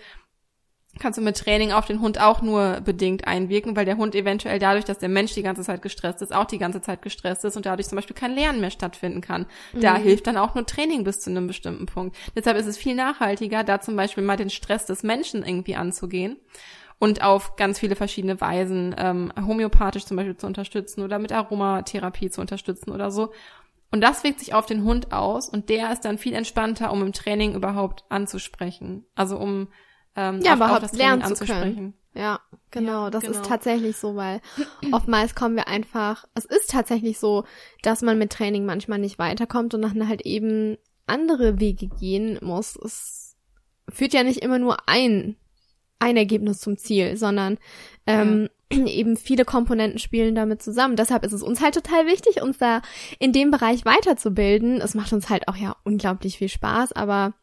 [1.02, 4.60] kannst du mit Training auf den Hund auch nur bedingt einwirken, weil der Hund eventuell
[4.60, 7.58] dadurch, dass der Mensch die ganze Zeit gestresst ist, auch die ganze Zeit gestresst ist
[7.58, 9.48] und dadurch zum Beispiel kein Lernen mehr stattfinden kann.
[9.74, 10.04] Da mhm.
[10.04, 12.16] hilft dann auch nur Training bis zu einem bestimmten Punkt.
[12.36, 16.38] Deshalb ist es viel nachhaltiger, da zum Beispiel mal den Stress des Menschen irgendwie anzugehen
[17.00, 22.30] und auf ganz viele verschiedene Weisen ähm, homöopathisch zum Beispiel zu unterstützen oder mit Aromatherapie
[22.30, 23.32] zu unterstützen oder so.
[23.90, 27.02] Und das wirkt sich auf den Hund aus und der ist dann viel entspannter, um
[27.02, 29.06] im Training überhaupt anzusprechen.
[29.16, 29.68] Also um
[30.16, 31.94] ähm, ja, überhaupt das lernen zu können.
[32.14, 33.40] Ja, genau, ja, das genau.
[33.40, 34.42] ist tatsächlich so, weil
[34.92, 37.46] oftmals kommen wir einfach, es ist tatsächlich so,
[37.84, 42.76] dass man mit Training manchmal nicht weiterkommt und dann halt eben andere Wege gehen muss.
[42.76, 43.38] Es
[43.90, 45.38] führt ja nicht immer nur ein,
[46.00, 47.58] ein Ergebnis zum Ziel, sondern
[48.08, 48.86] ähm, ja.
[48.86, 50.98] eben viele Komponenten spielen damit zusammen.
[50.98, 52.82] Deshalb ist es uns halt total wichtig, uns da
[53.20, 54.82] in dem Bereich weiterzubilden.
[54.82, 57.34] Es macht uns halt auch ja unglaublich viel Spaß, aber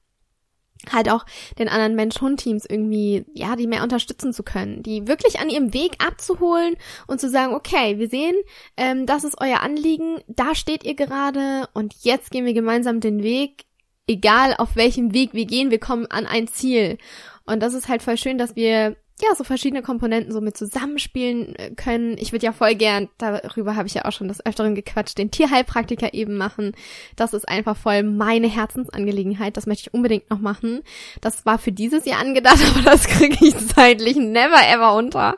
[0.93, 1.25] halt auch
[1.59, 5.97] den anderen Mensch-Hund-Teams irgendwie, ja, die mehr unterstützen zu können, die wirklich an ihrem Weg
[6.05, 8.37] abzuholen und zu sagen, okay, wir sehen,
[8.77, 13.23] ähm, das ist euer Anliegen, da steht ihr gerade und jetzt gehen wir gemeinsam den
[13.23, 13.65] Weg,
[14.07, 16.99] egal auf welchem Weg wir gehen, wir kommen an ein Ziel.
[17.47, 21.55] Und das ist halt voll schön, dass wir ja, so verschiedene Komponenten so mit zusammenspielen
[21.57, 22.17] äh, können.
[22.19, 25.31] Ich würde ja voll gern, darüber habe ich ja auch schon das Öfteren gequatscht, den
[25.31, 26.73] Tierheilpraktiker eben machen.
[27.17, 29.57] Das ist einfach voll meine Herzensangelegenheit.
[29.57, 30.81] Das möchte ich unbedingt noch machen.
[31.21, 35.37] Das war für dieses Jahr angedacht, aber das kriege ich zeitlich never ever unter.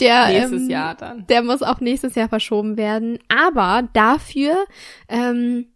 [0.00, 1.26] Der, nächstes ähm, Jahr dann.
[1.26, 3.18] Der muss auch nächstes Jahr verschoben werden.
[3.28, 4.64] Aber dafür,
[5.08, 5.66] ähm,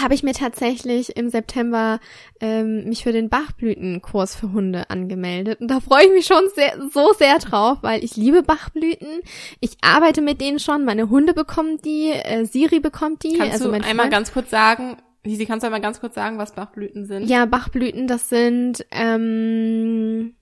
[0.00, 2.00] habe ich mir tatsächlich im September
[2.40, 5.60] ähm, mich für den Bachblütenkurs für Hunde angemeldet.
[5.60, 9.20] Und da freue ich mich schon sehr, so sehr drauf, weil ich liebe Bachblüten.
[9.60, 10.84] Ich arbeite mit denen schon.
[10.84, 13.36] Meine Hunde bekommen die, äh, Siri bekommt die.
[13.36, 14.10] Kannst also du einmal Freund.
[14.12, 17.28] ganz kurz sagen, Lisi, kannst du einmal ganz kurz sagen, was Bachblüten sind?
[17.28, 20.34] Ja, Bachblüten, das sind ähm,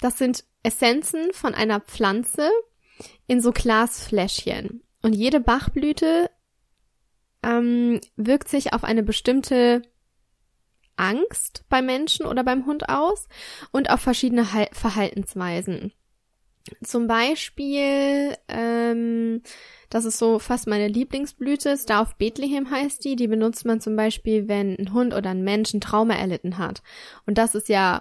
[0.00, 2.50] das sind Essenzen von einer Pflanze
[3.26, 4.82] in so Glasfläschchen.
[5.02, 6.30] Und jede Bachblüte
[7.46, 9.82] ähm, wirkt sich auf eine bestimmte
[10.96, 13.28] Angst beim Menschen oder beim Hund aus
[13.70, 15.92] und auf verschiedene Hal Verhaltensweisen.
[16.82, 19.42] Zum Beispiel, ähm,
[19.88, 23.14] das ist so fast meine Lieblingsblüte, Star of Bethlehem heißt die.
[23.14, 26.82] Die benutzt man zum Beispiel, wenn ein Hund oder ein Mensch ein Trauma erlitten hat.
[27.24, 28.00] Und das ist ja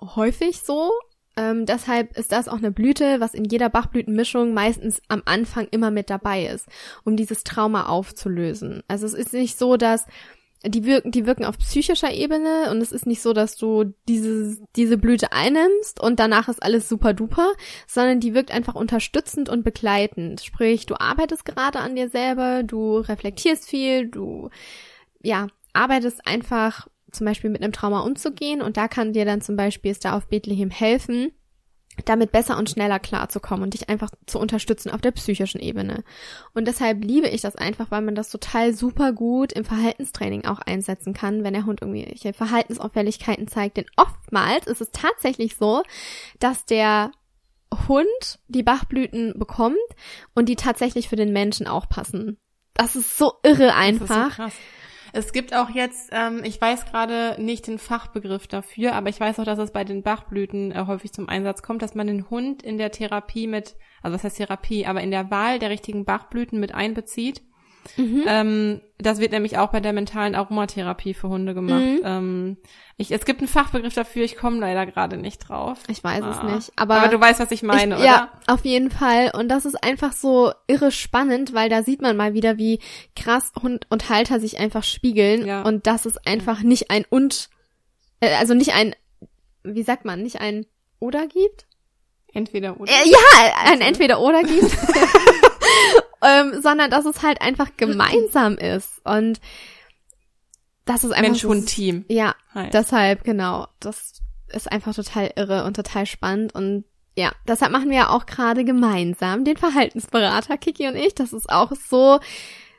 [0.00, 0.92] häufig so.
[1.36, 5.90] Ähm, deshalb ist das auch eine Blüte, was in jeder Bachblütenmischung meistens am Anfang immer
[5.90, 6.66] mit dabei ist,
[7.04, 8.82] um dieses Trauma aufzulösen.
[8.88, 10.06] Also es ist nicht so, dass
[10.64, 14.58] die wirken, die wirken auf psychischer Ebene und es ist nicht so, dass du diese,
[14.76, 17.52] diese Blüte einnimmst und danach ist alles super duper,
[17.86, 20.42] sondern die wirkt einfach unterstützend und begleitend.
[20.42, 24.50] Sprich, du arbeitest gerade an dir selber, du reflektierst viel, du,
[25.22, 29.56] ja, arbeitest einfach zum Beispiel mit einem Trauma umzugehen und da kann dir dann zum
[29.56, 31.32] Beispiel Star auf Bethlehem helfen,
[32.04, 36.04] damit besser und schneller klarzukommen und dich einfach zu unterstützen auf der psychischen Ebene.
[36.54, 40.60] Und deshalb liebe ich das einfach, weil man das total super gut im Verhaltenstraining auch
[40.60, 43.76] einsetzen kann, wenn der Hund irgendwelche Verhaltensauffälligkeiten zeigt.
[43.76, 45.82] Denn oftmals ist es tatsächlich so,
[46.38, 47.12] dass der
[47.88, 49.76] Hund die Bachblüten bekommt
[50.34, 52.38] und die tatsächlich für den Menschen auch passen.
[52.74, 54.08] Das ist so irre einfach.
[54.08, 54.54] Das ist so krass.
[55.12, 59.40] Es gibt auch jetzt, ähm, ich weiß gerade nicht den Fachbegriff dafür, aber ich weiß
[59.40, 62.62] auch, dass es bei den Bachblüten äh, häufig zum Einsatz kommt, dass man den Hund
[62.62, 66.60] in der Therapie mit, also was heißt Therapie, aber in der Wahl der richtigen Bachblüten
[66.60, 67.42] mit einbezieht.
[67.96, 68.24] Mhm.
[68.26, 71.80] Ähm, das wird nämlich auch bei der mentalen Aromatherapie für Hunde gemacht.
[71.80, 72.00] Mhm.
[72.04, 72.56] Ähm,
[72.96, 75.78] ich, es gibt einen Fachbegriff dafür, ich komme leider gerade nicht drauf.
[75.88, 76.30] Ich weiß ah.
[76.30, 76.72] es nicht.
[76.76, 78.06] Aber, aber du weißt, was ich meine, ich, oder?
[78.06, 79.32] Ja, auf jeden Fall.
[79.34, 82.80] Und das ist einfach so irre spannend, weil da sieht man mal wieder, wie
[83.16, 85.46] krass Hund und Halter sich einfach spiegeln.
[85.46, 85.62] Ja.
[85.62, 87.48] Und das ist einfach nicht ein und,
[88.20, 88.94] äh, also nicht ein,
[89.62, 90.66] wie sagt man, nicht ein
[90.98, 91.66] oder gibt?
[92.32, 92.92] Entweder oder.
[92.92, 94.70] Äh, ja, ein entweder oder gibt.
[96.22, 99.40] ähm, sondern dass es halt einfach gemeinsam ist und
[100.84, 102.04] das ist einfach Mensch und Team.
[102.08, 102.74] Ja, halt.
[102.74, 103.68] deshalb genau.
[103.78, 106.84] Das ist einfach total irre und total spannend und
[107.16, 111.14] ja, deshalb machen wir ja auch gerade gemeinsam den Verhaltensberater Kiki und ich.
[111.14, 112.20] Das ist auch so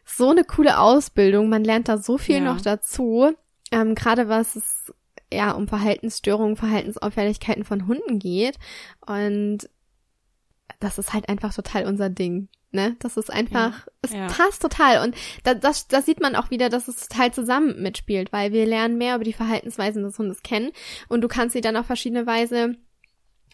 [0.03, 1.47] so eine coole Ausbildung.
[1.49, 2.41] Man lernt da so viel ja.
[2.41, 3.33] noch dazu.
[3.71, 4.93] Ähm, gerade was es
[5.31, 8.57] ja um Verhaltensstörungen, Verhaltensauffälligkeiten von Hunden geht
[9.05, 9.69] und
[10.79, 12.49] das ist halt einfach total unser Ding.
[12.71, 12.95] Ne?
[12.99, 14.27] Das ist einfach, ja, es ja.
[14.27, 15.03] passt total.
[15.05, 18.65] Und da, das, das sieht man auch wieder, dass es total zusammen mitspielt, weil wir
[18.65, 20.71] lernen mehr über die Verhaltensweisen des Hundes kennen
[21.09, 22.75] und du kannst sie dann auf verschiedene Weise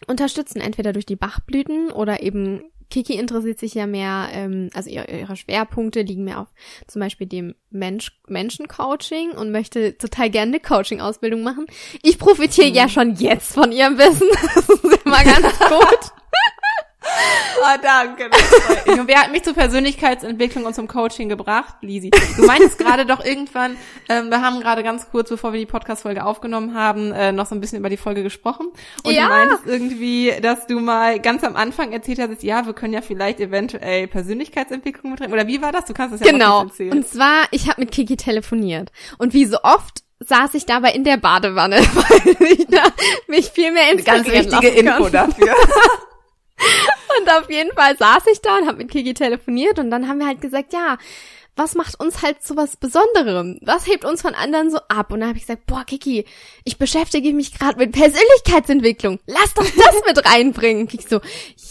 [0.06, 5.10] unterstützen, entweder durch die Bachblüten oder eben Kiki interessiert sich ja mehr, ähm, also ihre,
[5.10, 6.48] ihre Schwerpunkte liegen mehr auf
[6.86, 11.66] zum Beispiel dem Mensch, Menschencoaching und möchte total gerne eine Coaching-Ausbildung machen.
[12.02, 12.74] Ich profitiere mhm.
[12.74, 14.28] ja schon jetzt von ihrem Wissen.
[14.54, 16.17] Das ist immer ganz gut.
[17.60, 18.30] Oh, danke.
[18.86, 21.74] Und wer hat mich zur Persönlichkeitsentwicklung und zum Coaching gebracht?
[21.80, 22.10] Lisi.
[22.36, 23.76] Du meintest gerade doch irgendwann,
[24.08, 27.54] ähm, wir haben gerade ganz kurz, bevor wir die Podcast-Folge aufgenommen haben, äh, noch so
[27.54, 28.68] ein bisschen über die Folge gesprochen.
[29.02, 29.24] Und ja.
[29.24, 33.00] du meintest irgendwie, dass du mal ganz am Anfang erzählt hast, ja, wir können ja
[33.00, 35.32] vielleicht eventuell Persönlichkeitsentwicklung mitnehmen.
[35.32, 35.84] Oder wie war das?
[35.86, 36.64] Du kannst es ja genau.
[36.64, 36.90] erzählen.
[36.90, 37.02] Genau.
[37.02, 38.90] Und zwar, ich habe mit Kiki telefoniert.
[39.18, 42.82] Und wie so oft saß ich dabei in der Badewanne, weil ich da
[43.26, 45.54] mich viel mehr inspirieren Ganz wichtige Info dafür.
[47.18, 50.18] Und auf jeden Fall saß ich da und habe mit Kiki telefoniert und dann haben
[50.18, 50.98] wir halt gesagt, ja,
[51.58, 53.58] was macht uns halt so was Besonderem?
[53.62, 55.12] Was hebt uns von anderen so ab?
[55.12, 56.24] Und dann habe ich gesagt, boah, Kiki,
[56.64, 59.18] ich beschäftige mich gerade mit Persönlichkeitsentwicklung.
[59.26, 60.86] Lass doch das mit reinbringen.
[60.86, 61.16] Kiki so,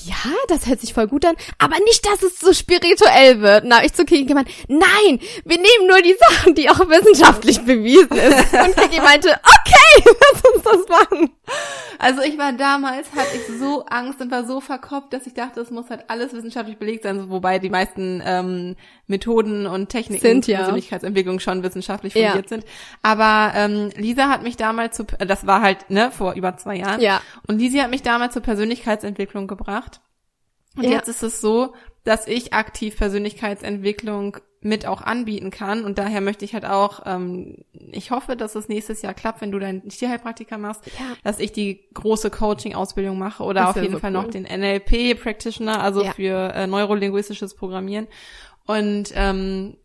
[0.05, 3.63] ja, das hört sich voll gut an, aber nicht, dass es so spirituell wird.
[3.63, 6.79] Und da habe ich zu Kiki gemeint, nein, wir nehmen nur die Sachen, die auch
[6.79, 8.53] wissenschaftlich bewiesen ist.
[8.53, 11.29] Und Kiki meinte, okay, lass uns das machen.
[11.99, 15.61] Also ich war damals, hatte ich so Angst und war so verkopft, dass ich dachte,
[15.61, 18.75] es muss halt alles wissenschaftlich belegt sein, wobei die meisten ähm,
[19.07, 20.57] Methoden und Techniken sind, ja.
[20.57, 22.47] Persönlichkeitsentwicklung schon wissenschaftlich fundiert ja.
[22.47, 22.65] sind.
[23.03, 27.01] Aber ähm, Lisa hat mich damals zu, das war halt ne vor über zwei Jahren.
[27.01, 27.21] Ja.
[27.47, 30.01] Und Lisa hat mich damals zur Persönlichkeitsentwicklung gebracht.
[30.75, 30.91] Und ja.
[30.91, 35.83] jetzt ist es so, dass ich aktiv Persönlichkeitsentwicklung mit auch anbieten kann.
[35.83, 37.57] Und daher möchte ich halt auch, ähm,
[37.91, 41.15] ich hoffe, dass es nächstes Jahr klappt, wenn du deinen Tierheilpraktiker machst, ja.
[41.23, 44.23] dass ich die große Coaching-Ausbildung mache oder das auf jeden so Fall cool.
[44.23, 46.11] noch den NLP-Practitioner, also ja.
[46.11, 48.07] für äh, neurolinguistisches Programmieren.
[48.67, 49.77] Und ähm,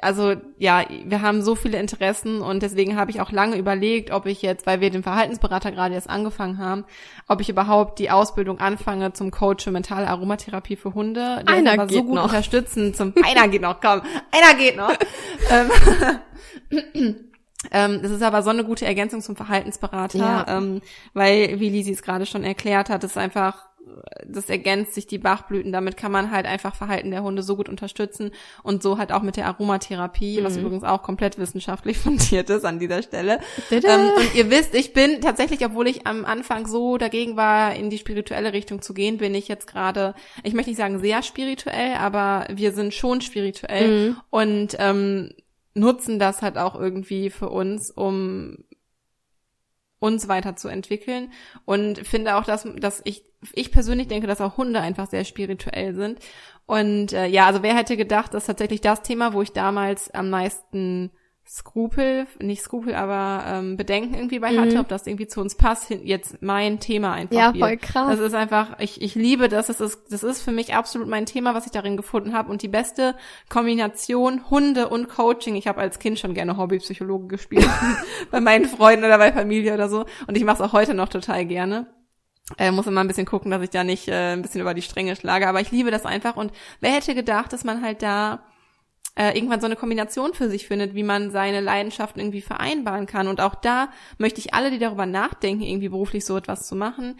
[0.00, 4.26] also ja, wir haben so viele Interessen und deswegen habe ich auch lange überlegt, ob
[4.26, 6.84] ich jetzt, weil wir den Verhaltensberater gerade erst angefangen haben,
[7.28, 11.42] ob ich überhaupt die Ausbildung anfange zum Coach für mentale Aromatherapie für Hunde.
[11.46, 12.24] Der einer geht so gut noch.
[12.24, 14.92] unterstützen zum, einer geht noch, komm, einer geht noch.
[15.50, 17.16] Ähm,
[17.72, 20.46] ähm, das ist aber so eine gute Ergänzung zum Verhaltensberater, ja.
[20.48, 20.80] ähm,
[21.12, 23.69] weil, wie Lisi es gerade schon erklärt hat, ist einfach,
[24.26, 25.72] das ergänzt sich die Bachblüten.
[25.72, 28.30] Damit kann man halt einfach Verhalten der Hunde so gut unterstützen
[28.62, 30.44] und so halt auch mit der Aromatherapie, mhm.
[30.44, 33.40] was übrigens auch komplett wissenschaftlich fundiert ist an dieser Stelle.
[33.70, 37.90] Ähm, und ihr wisst, ich bin tatsächlich, obwohl ich am Anfang so dagegen war, in
[37.90, 41.94] die spirituelle Richtung zu gehen, bin ich jetzt gerade, ich möchte nicht sagen sehr spirituell,
[41.94, 44.16] aber wir sind schon spirituell mhm.
[44.30, 45.30] und ähm,
[45.74, 48.58] nutzen das halt auch irgendwie für uns, um
[50.00, 51.32] uns weiterzuentwickeln
[51.64, 55.94] und finde auch, dass, dass ich, ich persönlich denke, dass auch Hunde einfach sehr spirituell
[55.94, 56.18] sind.
[56.66, 60.30] Und äh, ja, also wer hätte gedacht, dass tatsächlich das Thema, wo ich damals am
[60.30, 61.10] meisten
[61.52, 64.80] Skrupel, nicht Skrupel, aber ähm, Bedenken irgendwie bei hatte, mhm.
[64.80, 68.08] ob das irgendwie zu uns passt, jetzt mein Thema einfach Ja, voll krass.
[68.08, 71.26] Das ist einfach, ich, ich liebe das, das ist, das ist für mich absolut mein
[71.26, 73.16] Thema, was ich darin gefunden habe und die beste
[73.48, 75.56] Kombination Hunde und Coaching.
[75.56, 77.68] Ich habe als Kind schon gerne Hobbypsychologe gespielt,
[78.30, 81.08] bei meinen Freunden oder bei Familie oder so und ich mache es auch heute noch
[81.08, 81.88] total gerne.
[82.58, 84.82] Äh, muss immer ein bisschen gucken, dass ich da nicht äh, ein bisschen über die
[84.82, 88.42] Stränge schlage, aber ich liebe das einfach und wer hätte gedacht, dass man halt da
[89.16, 93.28] äh, irgendwann so eine Kombination für sich findet, wie man seine Leidenschaften irgendwie vereinbaren kann.
[93.28, 97.18] Und auch da möchte ich alle, die darüber nachdenken, irgendwie beruflich so etwas zu machen,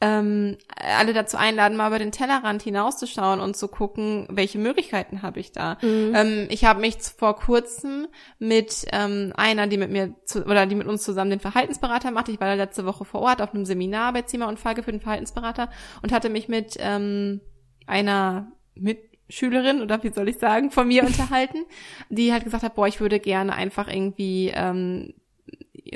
[0.00, 5.40] ähm, alle dazu einladen, mal über den Tellerrand hinauszuschauen und zu gucken, welche Möglichkeiten habe
[5.40, 5.78] ich da.
[5.82, 6.12] Mhm.
[6.14, 10.74] Ähm, ich habe mich vor kurzem mit ähm, einer, die mit mir zu, oder die
[10.74, 12.28] mit uns zusammen den Verhaltensberater macht.
[12.28, 14.92] Ich war da letzte Woche vor Ort auf einem Seminar bei Zimmer und Falke für
[14.92, 15.70] den Verhaltensberater
[16.02, 17.40] und hatte mich mit ähm,
[17.86, 21.64] einer mit Schülerin oder wie soll ich sagen, von mir unterhalten,
[22.08, 25.14] die halt gesagt hat, boah, ich würde gerne einfach irgendwie ähm,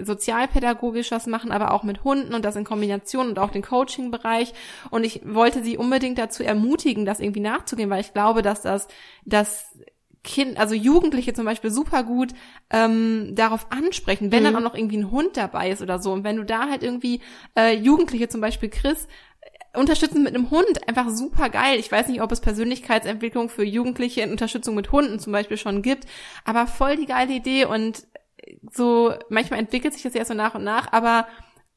[0.03, 4.53] sozialpädagogisch was machen, aber auch mit Hunden und das in Kombination und auch den Coaching-Bereich.
[4.91, 8.89] Und ich wollte sie unbedingt dazu ermutigen, das irgendwie nachzugehen, weil ich glaube, dass das,
[9.25, 9.67] das
[10.25, 12.33] Kind, also Jugendliche zum Beispiel super gut
[12.71, 14.45] ähm, darauf ansprechen, wenn mhm.
[14.47, 16.13] dann auch noch irgendwie ein Hund dabei ist oder so.
[16.13, 17.21] Und wenn du da halt irgendwie
[17.57, 19.09] äh, Jugendliche zum Beispiel kriegst,
[19.75, 21.79] Unterstützen mit einem Hund einfach super geil.
[21.79, 25.83] Ich weiß nicht, ob es Persönlichkeitsentwicklung für Jugendliche in Unterstützung mit Hunden zum Beispiel schon
[25.83, 26.07] gibt,
[26.45, 28.07] aber voll die geile Idee und
[28.71, 31.27] so manchmal entwickelt sich das ja so nach und nach, aber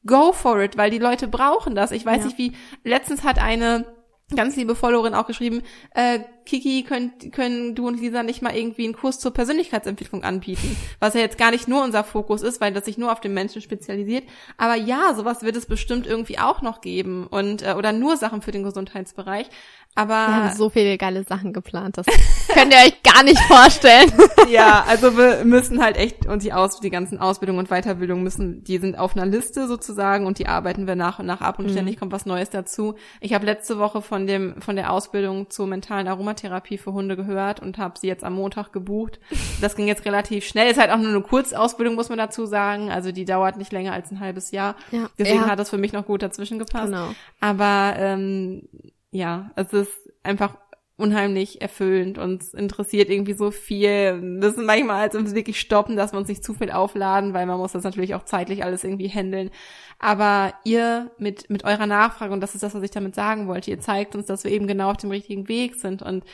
[0.04, 1.92] go for it, weil die Leute brauchen das.
[1.92, 2.24] Ich weiß ja.
[2.26, 2.52] nicht, wie
[2.84, 3.86] letztens hat eine
[4.34, 5.62] ganz liebe Followerin auch geschrieben,
[5.94, 10.76] äh, Kiki, könnt, können du und Lisa nicht mal irgendwie einen Kurs zur Persönlichkeitsentwicklung anbieten?
[11.00, 13.34] Was ja jetzt gar nicht nur unser Fokus ist, weil das sich nur auf den
[13.34, 14.24] Menschen spezialisiert.
[14.56, 18.42] Aber ja, sowas wird es bestimmt irgendwie auch noch geben und äh, oder nur Sachen
[18.42, 19.48] für den Gesundheitsbereich.
[19.94, 22.06] Aber wir haben so viele geile Sachen geplant, das
[22.48, 24.10] könnt ihr euch gar nicht vorstellen.
[24.50, 28.64] ja, also wir müssen halt echt und die Aus die ganzen Ausbildungen und Weiterbildungen müssen,
[28.64, 31.66] die sind auf einer Liste sozusagen und die arbeiten wir nach und nach ab und
[31.66, 31.72] mhm.
[31.72, 32.94] ständig kommt was Neues dazu.
[33.20, 37.60] Ich habe letzte Woche von dem von der Ausbildung zur mentalen Aromatherapie für Hunde gehört
[37.60, 39.20] und habe sie jetzt am Montag gebucht.
[39.60, 40.70] Das ging jetzt relativ schnell.
[40.70, 42.90] Ist halt auch nur eine Kurzausbildung, muss man dazu sagen.
[42.90, 44.76] Also die dauert nicht länger als ein halbes Jahr.
[44.90, 45.08] Ja.
[45.18, 45.46] Deswegen ja.
[45.48, 46.86] hat das für mich noch gut dazwischen gepasst.
[46.86, 47.08] Genau.
[47.40, 48.68] Aber ähm,
[49.10, 49.92] ja, es ist
[50.22, 50.56] einfach
[50.96, 52.18] unheimlich erfüllend.
[52.18, 53.88] Uns interessiert irgendwie so viel.
[53.88, 57.46] Wir müssen manchmal halt uns wirklich stoppen, dass wir uns nicht zu viel aufladen, weil
[57.46, 59.50] man muss das natürlich auch zeitlich alles irgendwie handeln.
[59.98, 63.70] Aber ihr mit, mit eurer Nachfrage, und das ist das, was ich damit sagen wollte,
[63.70, 66.02] ihr zeigt uns, dass wir eben genau auf dem richtigen Weg sind.
[66.02, 66.24] Und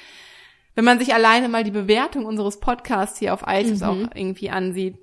[0.75, 3.87] wenn man sich alleine mal die Bewertung unseres Podcasts hier auf iTunes mhm.
[3.87, 4.97] auch irgendwie ansieht,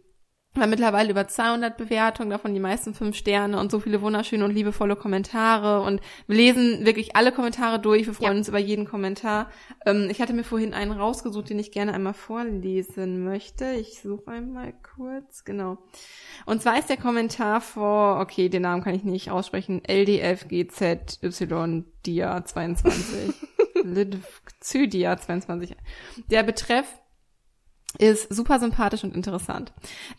[0.64, 4.52] haben mittlerweile über 200 Bewertungen, davon die meisten fünf Sterne und so viele wunderschöne und
[4.52, 5.82] liebevolle Kommentare.
[5.82, 8.06] Und wir lesen wirklich alle Kommentare durch.
[8.08, 8.38] Wir freuen ja.
[8.38, 9.50] uns über jeden Kommentar.
[9.86, 13.72] Ähm, ich hatte mir vorhin einen rausgesucht, den ich gerne einmal vorlesen möchte.
[13.72, 15.44] Ich suche einmal kurz.
[15.44, 15.78] Genau.
[16.46, 22.46] Und zwar ist der Kommentar vor, okay, den Namen kann ich nicht aussprechen, LDFGZY Dia
[22.46, 23.34] 22.
[24.60, 25.76] Zydia 22.
[26.30, 26.86] Der Betreff
[28.00, 29.72] ist super sympathisch und interessant.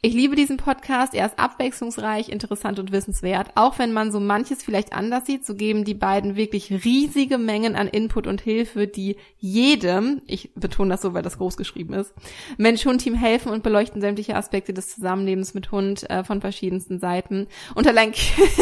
[0.02, 1.14] Ich liebe diesen Podcast.
[1.14, 3.50] Er ist abwechslungsreich, interessant und wissenswert.
[3.54, 7.76] Auch wenn man so manches vielleicht anders sieht, so geben die beiden wirklich riesige Mengen
[7.76, 12.14] an Input und Hilfe, die jedem, ich betone das so, weil das groß geschrieben ist,
[12.56, 17.46] Mensch-Hund-Team helfen und beleuchten sämtliche Aspekte des Zusammenlebens mit Hund äh, von verschiedensten Seiten.
[17.74, 18.12] Und allein,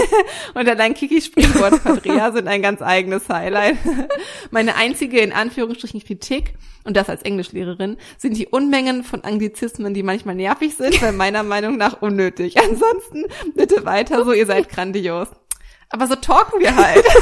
[0.54, 3.76] und allein Kikis Springwort Padrea sind ein ganz eigenes Highlight.
[4.50, 6.54] Meine einzige, in Anführungsstrichen, Kritik
[6.84, 11.42] und das als Englischlehrerin, sind die Unmengen von Anglizismen, die manchmal nervig sind, weil meiner
[11.42, 12.58] Meinung nach unnötig.
[12.62, 13.24] Ansonsten
[13.54, 15.28] bitte weiter so, ihr seid grandios.
[15.90, 17.04] Aber so talken wir halt.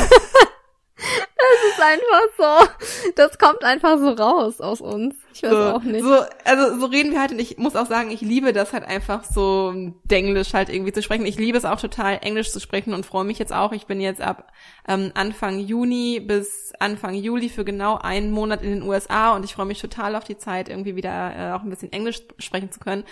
[1.42, 3.12] Das ist einfach so.
[3.16, 5.14] Das kommt einfach so raus aus uns.
[5.32, 6.02] Ich weiß so, auch nicht.
[6.02, 6.14] So,
[6.44, 9.24] also so reden wir halt und ich muss auch sagen, ich liebe das halt einfach
[9.24, 9.72] so
[10.04, 11.26] Denglisch halt irgendwie zu sprechen.
[11.26, 13.72] Ich liebe es auch total, Englisch zu sprechen und freue mich jetzt auch.
[13.72, 14.52] Ich bin jetzt ab
[14.88, 19.54] ähm, Anfang Juni bis Anfang Juli für genau einen Monat in den USA und ich
[19.54, 22.80] freue mich total auf die Zeit, irgendwie wieder äh, auch ein bisschen Englisch sprechen zu
[22.80, 23.04] können.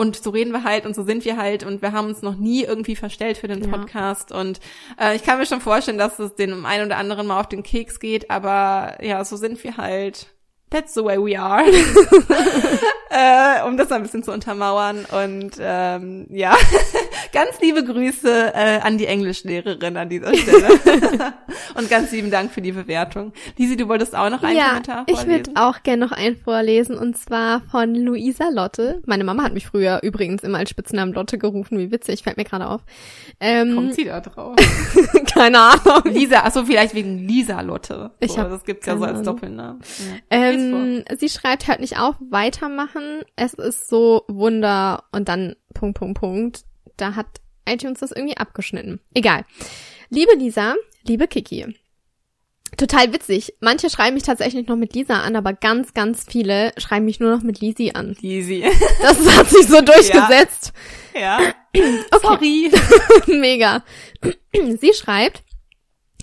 [0.00, 2.36] Und so reden wir halt und so sind wir halt und wir haben uns noch
[2.36, 3.76] nie irgendwie verstellt für den Ja.
[3.76, 4.30] Podcast.
[4.30, 4.60] Und
[5.00, 7.64] äh, ich kann mir schon vorstellen, dass es den einen oder anderen mal auf den
[7.64, 10.28] Keks geht, aber ja, so sind wir halt.
[10.70, 11.64] That's the way we are.
[13.10, 15.06] äh, um das ein bisschen zu untermauern.
[15.10, 16.54] Und ähm, ja,
[17.32, 20.68] ganz liebe Grüße äh, an die Englischlehrerin an dieser Stelle.
[21.74, 23.32] und ganz lieben Dank für die Bewertung.
[23.56, 25.46] Lisi, du wolltest auch noch einen ja, Kommentar ich vorlesen?
[25.46, 29.00] würde auch gerne noch einen vorlesen und zwar von Luisa Lotte.
[29.06, 31.78] Meine Mama hat mich früher übrigens immer als Spitznamen Lotte gerufen.
[31.78, 32.82] Wie witzig, fällt mir gerade auf.
[33.40, 34.56] Ähm, Kommt sie da drauf?
[35.32, 36.02] keine Ahnung.
[36.04, 38.10] Lisa, achso, vielleicht wegen Lisa Lotte.
[38.20, 39.22] So, Ich hab das gibt's ja so als.
[39.22, 39.80] Doppelnamen.
[40.30, 40.57] Ja.
[40.57, 43.22] Lies Ähm, sie schreibt halt nicht auf, weitermachen.
[43.36, 46.64] Es ist so Wunder und dann Punkt, Punkt, Punkt.
[46.96, 47.26] Da hat
[47.68, 49.00] iTunes das irgendwie abgeschnitten.
[49.14, 49.44] Egal.
[50.10, 50.74] Liebe Lisa,
[51.06, 51.74] liebe Kiki.
[52.76, 53.54] Total witzig.
[53.60, 57.34] Manche schreiben mich tatsächlich noch mit Lisa an, aber ganz, ganz viele schreiben mich nur
[57.34, 58.16] noch mit Lisi an.
[58.20, 58.64] Lisi.
[59.02, 60.72] Das hat sich so durchgesetzt.
[61.14, 61.40] ja.
[62.20, 62.70] Sorry.
[63.26, 63.84] Mega.
[64.52, 65.42] Sie schreibt,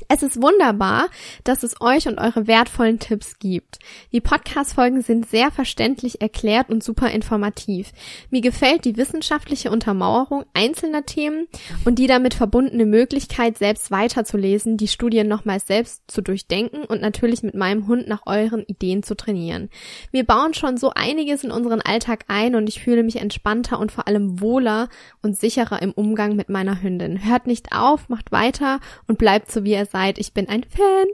[0.08, 1.08] es ist wunderbar,
[1.44, 3.80] dass es euch und eure wertvollen Tipps gibt.
[4.12, 7.92] Die Podcast-Folgen sind sehr verständlich erklärt und super informativ.
[8.30, 11.48] Mir gefällt die wissenschaftliche Untermauerung einzelner Themen
[11.86, 17.42] und die damit verbundene Möglichkeit, selbst weiterzulesen, die Studien nochmals selbst zu durchdenken und natürlich
[17.42, 19.70] mit meinem Hund nach euren Ideen zu trainieren.
[20.12, 23.92] Wir bauen schon so einiges in unseren Alltag ein und ich fühle mich entspannter und
[23.92, 24.90] vor allem wohler
[25.22, 27.26] und sicherer im Umgang mit meiner Hündin.
[27.26, 29.95] Hört nicht auf, macht weiter und bleibt so wie ihr seid.
[30.18, 31.08] Ich bin ein Fan.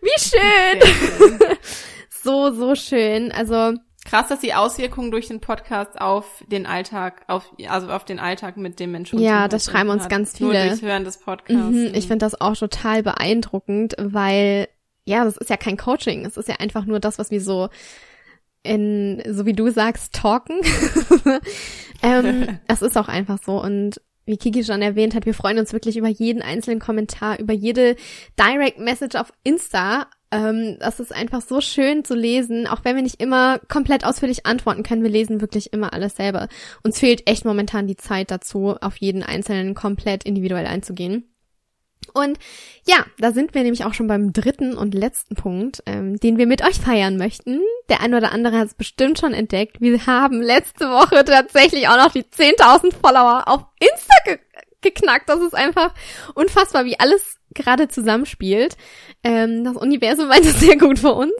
[0.00, 1.56] Wie schön.
[2.22, 3.30] so, so schön.
[3.30, 3.74] Also,
[4.04, 8.56] Krass, dass die Auswirkungen durch den Podcast auf den Alltag, auf, also auf den Alltag
[8.56, 9.20] mit dem Menschen.
[9.20, 10.10] Ja, das schreiben uns hat.
[10.10, 10.66] ganz Nur viele.
[10.66, 11.70] durchs Hören des Podcasts.
[11.70, 14.68] mhm, ich finde das auch total beeindruckend, weil,
[15.04, 16.24] ja, das ist ja kein Coaching.
[16.24, 17.68] Es ist ja einfach nur das, was wir so
[18.64, 20.60] in, so wie du sagst, talken.
[22.02, 25.72] ähm, das ist auch einfach so und wie Kiki schon erwähnt hat, wir freuen uns
[25.72, 27.96] wirklich über jeden einzelnen Kommentar, über jede
[28.38, 30.06] Direct Message auf Insta.
[30.30, 34.46] Ähm, das ist einfach so schön zu lesen, auch wenn wir nicht immer komplett ausführlich
[34.46, 35.02] antworten können.
[35.02, 36.48] Wir lesen wirklich immer alles selber.
[36.82, 41.31] Uns fehlt echt momentan die Zeit dazu, auf jeden einzelnen komplett individuell einzugehen.
[42.12, 42.38] Und
[42.86, 46.46] ja, da sind wir nämlich auch schon beim dritten und letzten Punkt, ähm, den wir
[46.46, 47.60] mit euch feiern möchten.
[47.88, 49.80] Der eine oder andere hat es bestimmt schon entdeckt.
[49.80, 54.38] Wir haben letzte Woche tatsächlich auch noch die 10.000 Follower auf Insta ge
[54.82, 55.28] geknackt.
[55.28, 55.94] Das ist einfach
[56.34, 58.76] unfassbar, wie alles gerade zusammenspielt.
[59.22, 61.32] Ähm, das Universum meint es sehr gut für uns.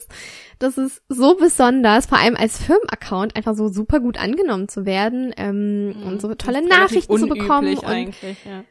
[0.61, 5.35] Das ist so besonders, vor allem als Firmenaccount einfach so super gut angenommen zu werden
[5.37, 6.69] ähm, und so tolle Mhm.
[6.69, 7.77] Nachrichten zu bekommen.
[7.79, 8.63] Und eigentlich, ja.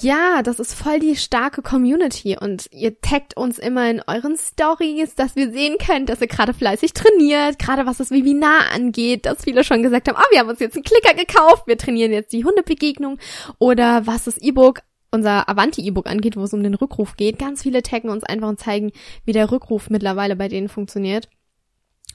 [0.00, 5.14] Ja, das ist voll die starke Community und ihr taggt uns immer in euren Stories,
[5.14, 9.44] dass wir sehen können, dass ihr gerade fleißig trainiert, gerade was das Webinar angeht, dass
[9.44, 12.32] viele schon gesagt haben, ah, wir haben uns jetzt einen Klicker gekauft, wir trainieren jetzt
[12.32, 13.18] die Hundebegegnung
[13.58, 14.82] oder was das E-Book
[15.12, 17.38] unser Avanti-E-Book angeht, wo es um den Rückruf geht.
[17.38, 18.92] Ganz viele taggen uns einfach und zeigen,
[19.24, 21.28] wie der Rückruf mittlerweile bei denen funktioniert.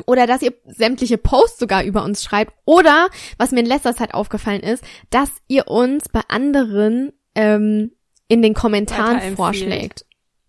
[0.06, 2.54] Oder dass ihr sämtliche Posts sogar über uns schreibt.
[2.66, 3.08] Oder,
[3.38, 7.92] was mir in letzter Zeit aufgefallen ist, dass ihr uns bei anderen ähm,
[8.28, 10.06] in den Kommentaren vorschlägt.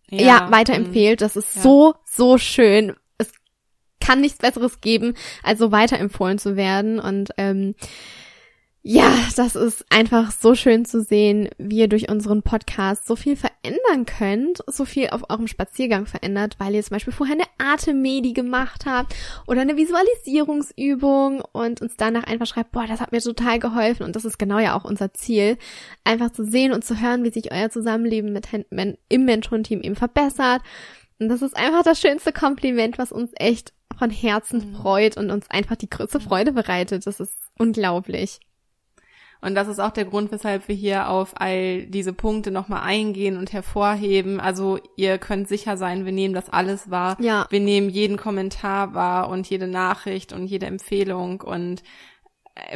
[0.08, 0.52] Ja, mm.
[0.52, 1.20] weiterempfehlt.
[1.20, 1.62] Das ist Ja.
[1.62, 2.94] so, so schön.
[3.18, 3.32] Es
[4.00, 7.00] kann nichts Besseres geben, als so weiterempfohlen zu werden.
[7.00, 7.74] Und ähm,
[8.84, 13.36] ja, das ist einfach so schön zu sehen, wie ihr durch unseren Podcast so viel
[13.36, 18.32] verändern könnt, so viel auf eurem Spaziergang verändert, weil ihr zum Beispiel vorher eine Atemmedi
[18.32, 19.14] gemacht habt
[19.46, 24.16] oder eine Visualisierungsübung und uns danach einfach schreibt, boah, das hat mir total geholfen und
[24.16, 25.58] das ist genau ja auch unser Ziel,
[26.02, 28.48] einfach zu sehen und zu hören, wie sich euer Zusammenleben mit
[29.08, 30.60] im Mentorenteam eben verbessert.
[31.20, 35.48] Und das ist einfach das schönste Kompliment, was uns echt von Herzen freut und uns
[35.50, 37.06] einfach die größte Freude bereitet.
[37.06, 38.40] Das ist unglaublich.
[39.42, 43.36] Und das ist auch der Grund, weshalb wir hier auf all diese Punkte nochmal eingehen
[43.36, 44.38] und hervorheben.
[44.38, 47.16] Also ihr könnt sicher sein, wir nehmen das alles wahr.
[47.20, 47.46] Ja.
[47.50, 51.82] Wir nehmen jeden Kommentar wahr und jede Nachricht und jede Empfehlung und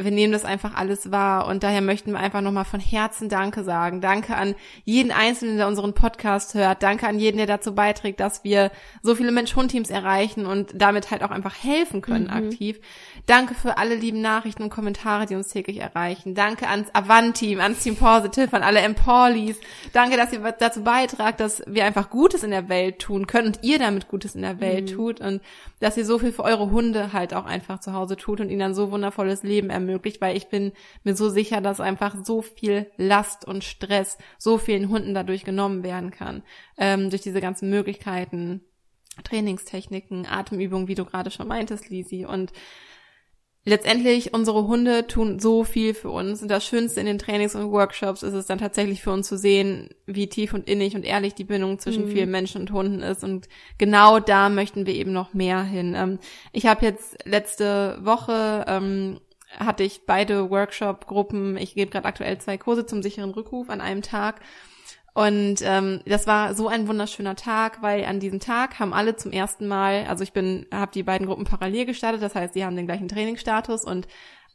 [0.00, 3.62] wir nehmen das einfach alles wahr und daher möchten wir einfach nochmal von Herzen Danke
[3.62, 4.00] sagen.
[4.00, 4.54] Danke an
[4.84, 6.82] jeden Einzelnen, der unseren Podcast hört.
[6.82, 8.70] Danke an jeden, der dazu beiträgt, dass wir
[9.02, 12.30] so viele Mensch-Hund-Teams erreichen und damit halt auch einfach helfen können mhm.
[12.30, 12.80] aktiv.
[13.26, 16.34] Danke für alle lieben Nachrichten und Kommentare, die uns täglich erreichen.
[16.34, 19.58] Danke ans Avant-Team, ans Team Positive, an alle Emporlis.
[19.92, 23.58] Danke, dass ihr dazu beitragt, dass wir einfach Gutes in der Welt tun können und
[23.62, 24.94] ihr damit Gutes in der Welt mhm.
[24.94, 25.42] tut und
[25.80, 28.60] dass ihr so viel für eure Hunde halt auch einfach zu Hause tut und ihnen
[28.60, 30.72] dann so wundervolles Leben ermöglicht, weil ich bin
[31.04, 35.82] mir so sicher, dass einfach so viel Last und Stress so vielen Hunden dadurch genommen
[35.82, 36.42] werden kann,
[36.78, 38.62] ähm, durch diese ganzen Möglichkeiten,
[39.24, 42.26] Trainingstechniken, Atemübungen, wie du gerade schon meintest, Lisi.
[42.26, 42.52] Und
[43.66, 46.40] letztendlich, unsere Hunde tun so viel für uns.
[46.40, 49.36] Und das Schönste in den Trainings und Workshops ist es dann tatsächlich für uns zu
[49.36, 52.12] sehen, wie tief und innig und ehrlich die Bindung zwischen mhm.
[52.12, 53.24] vielen Menschen und Hunden ist.
[53.24, 55.94] Und genau da möchten wir eben noch mehr hin.
[55.96, 56.18] Ähm,
[56.52, 59.20] ich habe jetzt letzte Woche ähm,
[59.58, 61.56] hatte ich beide Workshop-Gruppen.
[61.56, 64.40] Ich gebe gerade aktuell zwei Kurse zum sicheren Rückruf an einem Tag.
[65.16, 69.32] Und ähm, das war so ein wunderschöner Tag, weil an diesem Tag haben alle zum
[69.32, 72.76] ersten Mal, also ich bin, habe die beiden Gruppen parallel gestartet, das heißt, sie haben
[72.76, 74.06] den gleichen Trainingsstatus und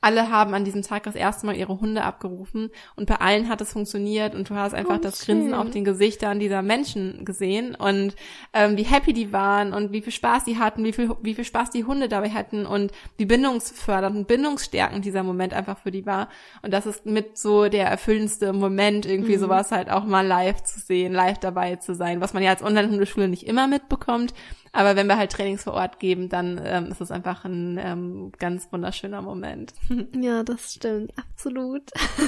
[0.01, 3.61] alle haben an diesem Tag das erste Mal ihre Hunde abgerufen und bei allen hat
[3.61, 7.75] es funktioniert und du hast einfach oh, das Grinsen auf den Gesichtern dieser Menschen gesehen
[7.75, 8.15] und
[8.53, 11.45] ähm, wie happy die waren und wie viel Spaß die hatten, wie viel, wie viel
[11.45, 16.05] Spaß die Hunde dabei hatten und wie bindungsfördernd und bindungsstärkend dieser Moment einfach für die
[16.05, 16.29] war.
[16.63, 19.41] Und das ist mit so der erfüllendste Moment, irgendwie mhm.
[19.41, 22.63] sowas halt auch mal live zu sehen, live dabei zu sein, was man ja als
[22.63, 24.33] Online-Hundeschule nicht immer mitbekommt.
[24.73, 28.31] Aber wenn wir halt Trainings vor Ort geben, dann ähm, ist es einfach ein ähm,
[28.37, 29.73] ganz wunderschöner Moment.
[30.15, 31.83] Ja, das stimmt, absolut.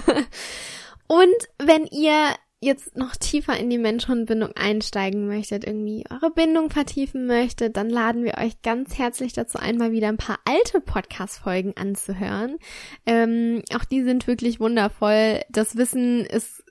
[1.08, 7.28] Und wenn ihr jetzt noch tiefer in die Mensch-Hund-Bindung einsteigen möchtet, irgendwie eure Bindung vertiefen
[7.28, 11.76] möchtet, dann laden wir euch ganz herzlich dazu ein, mal wieder ein paar alte Podcast-Folgen
[11.76, 12.58] anzuhören.
[13.06, 15.42] Ähm, auch die sind wirklich wundervoll.
[15.50, 16.64] Das Wissen ist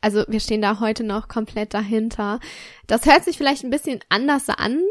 [0.00, 2.38] also wir stehen da heute noch komplett dahinter.
[2.86, 4.82] Das hört sich vielleicht ein bisschen anders an,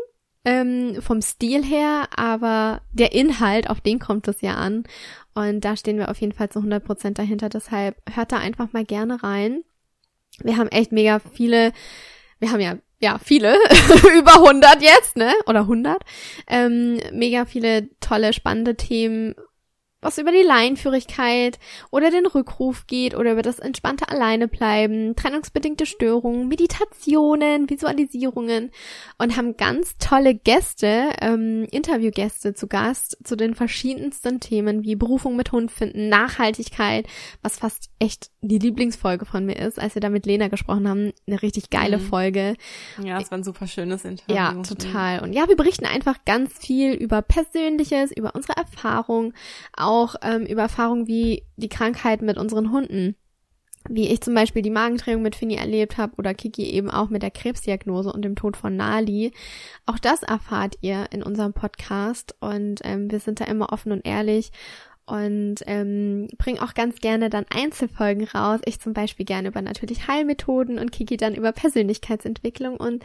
[0.45, 4.83] ähm, vom Stil her, aber der Inhalt, auf den kommt es ja an.
[5.33, 7.49] Und da stehen wir auf jeden Fall zu 100% dahinter.
[7.49, 9.63] Deshalb hört da einfach mal gerne rein.
[10.39, 11.71] Wir haben echt mega viele,
[12.39, 13.55] wir haben ja ja, viele,
[14.17, 15.33] über 100 jetzt, ne?
[15.45, 16.01] Oder 100.
[16.47, 19.35] Ähm, mega viele tolle, spannende Themen
[20.03, 21.59] was über die Leinführigkeit
[21.91, 28.71] oder den Rückruf geht oder über das entspannte Alleinebleiben, trennungsbedingte Störungen, Meditationen, Visualisierungen
[29.17, 35.35] und haben ganz tolle Gäste, ähm, Interviewgäste zu Gast zu den verschiedensten Themen wie Berufung
[35.35, 37.07] mit Hund finden, Nachhaltigkeit,
[37.41, 41.13] was fast echt die Lieblingsfolge von mir ist, als wir da mit Lena gesprochen haben.
[41.25, 42.01] Eine richtig geile mhm.
[42.01, 42.55] Folge.
[43.01, 44.35] Ja, es war ein super schönes Interview.
[44.35, 45.21] Ja, total.
[45.21, 49.33] Und ja, wir berichten einfach ganz viel über Persönliches, über unsere Erfahrung,
[49.77, 53.15] auch ähm, über Erfahrungen wie die Krankheit mit unseren Hunden.
[53.89, 57.21] Wie ich zum Beispiel die Magendrehung mit Finny erlebt habe oder Kiki eben auch mit
[57.21, 59.33] der Krebsdiagnose und dem Tod von Nali.
[59.85, 64.07] Auch das erfahrt ihr in unserem Podcast und ähm, wir sind da immer offen und
[64.07, 64.51] ehrlich
[65.05, 68.61] und ähm, bringe auch ganz gerne dann Einzelfolgen raus.
[68.65, 73.03] Ich zum Beispiel gerne über natürlich Heilmethoden und Kiki dann über Persönlichkeitsentwicklung und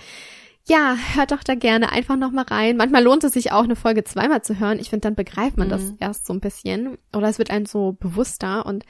[0.69, 2.77] ja, hört doch da gerne einfach nochmal rein.
[2.77, 4.79] Manchmal lohnt es sich auch, eine Folge zweimal zu hören.
[4.79, 5.73] Ich finde, dann begreift man mhm.
[5.73, 6.99] das erst so ein bisschen.
[7.17, 8.67] Oder es wird einem so bewusster.
[8.67, 8.85] Und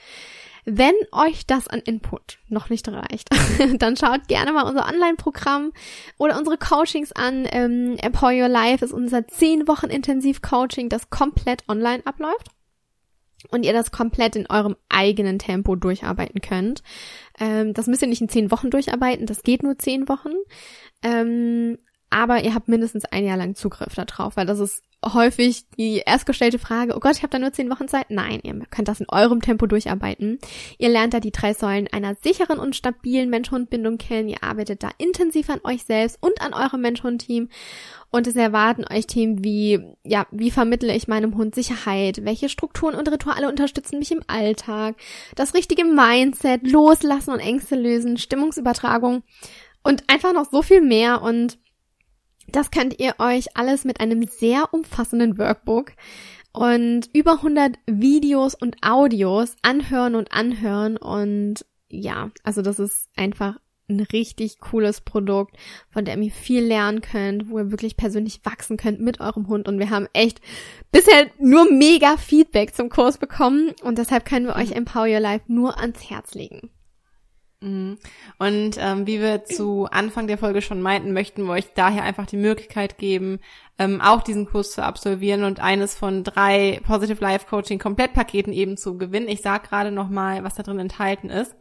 [0.65, 3.29] wenn euch das an Input noch nicht reicht,
[3.79, 5.73] dann schaut gerne mal unser Online-Programm
[6.19, 7.47] oder unsere Coachings an.
[7.51, 12.49] Ähm, Empower Your Life ist unser 10 Wochen Intensiv-Coaching, das komplett online abläuft
[13.51, 16.83] und ihr das komplett in eurem eigenen Tempo durcharbeiten könnt.
[17.39, 20.33] Ähm, das müsst ihr nicht in zehn Wochen durcharbeiten, das geht nur zehn Wochen.
[21.03, 21.79] Ähm,
[22.11, 26.59] aber ihr habt mindestens ein Jahr lang Zugriff darauf, weil das ist häufig die erstgestellte
[26.59, 28.11] Frage, oh Gott, ich habe da nur zehn Wochen Zeit.
[28.11, 30.39] Nein, ihr könnt das in eurem Tempo durcharbeiten.
[30.79, 34.29] Ihr lernt da die drei Säulen einer sicheren und stabilen Mensch-Hund-Bindung kennen.
[34.29, 37.49] Ihr arbeitet da intensiv an euch selbst und an eurem Mensch-Hund-Team.
[38.11, 42.25] Und es erwarten euch Themen wie, ja, wie vermittle ich meinem Hund Sicherheit?
[42.25, 44.97] Welche Strukturen und Rituale unterstützen mich im Alltag?
[45.37, 49.23] Das richtige Mindset, Loslassen und Ängste lösen, Stimmungsübertragung
[49.85, 51.59] und einfach noch so viel mehr und
[52.53, 55.93] das könnt ihr euch alles mit einem sehr umfassenden Workbook
[56.53, 63.57] und über 100 Videos und Audios anhören und anhören und ja, also das ist einfach
[63.89, 65.57] ein richtig cooles Produkt,
[65.91, 69.67] von dem ihr viel lernen könnt, wo ihr wirklich persönlich wachsen könnt mit eurem Hund.
[69.67, 70.41] Und wir haben echt
[70.93, 75.45] bisher nur mega Feedback zum Kurs bekommen und deshalb können wir euch Empower Your Life
[75.49, 76.71] nur ans Herz legen.
[77.61, 77.99] Mhm.
[78.39, 82.27] Und ähm, wie wir zu Anfang der Folge schon meinten, möchten wir euch daher einfach
[82.27, 83.41] die Möglichkeit geben,
[83.79, 88.77] ähm, auch diesen Kurs zu absolvieren und eines von drei Positive Life Coaching Komplettpaketen eben
[88.77, 89.29] zu gewinnen.
[89.29, 91.57] Ich sage gerade noch mal, was da drin enthalten ist.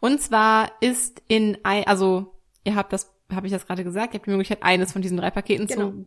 [0.00, 2.34] Und zwar ist in also
[2.64, 5.16] ihr habt das, habe ich das gerade gesagt, ihr habt die Möglichkeit, eines von diesen
[5.16, 5.90] drei Paketen genau.
[5.90, 6.06] zu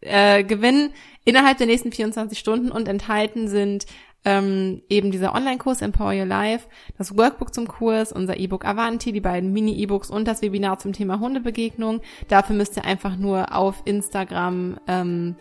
[0.00, 0.92] äh, gewinnen
[1.24, 3.86] innerhalb der nächsten 24 Stunden und enthalten sind
[4.24, 6.66] ähm, eben dieser Online-Kurs Empower Your Life,
[6.98, 11.20] das Workbook zum Kurs, unser E-Book Avanti, die beiden Mini-E-Books und das Webinar zum Thema
[11.20, 12.00] Hundebegegnung.
[12.28, 15.36] Dafür müsst ihr einfach nur auf Instagram ähm,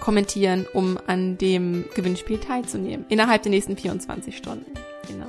[0.00, 3.06] kommentieren, um an dem Gewinnspiel teilzunehmen.
[3.08, 4.72] Innerhalb der nächsten 24 Stunden.
[5.06, 5.26] Genau.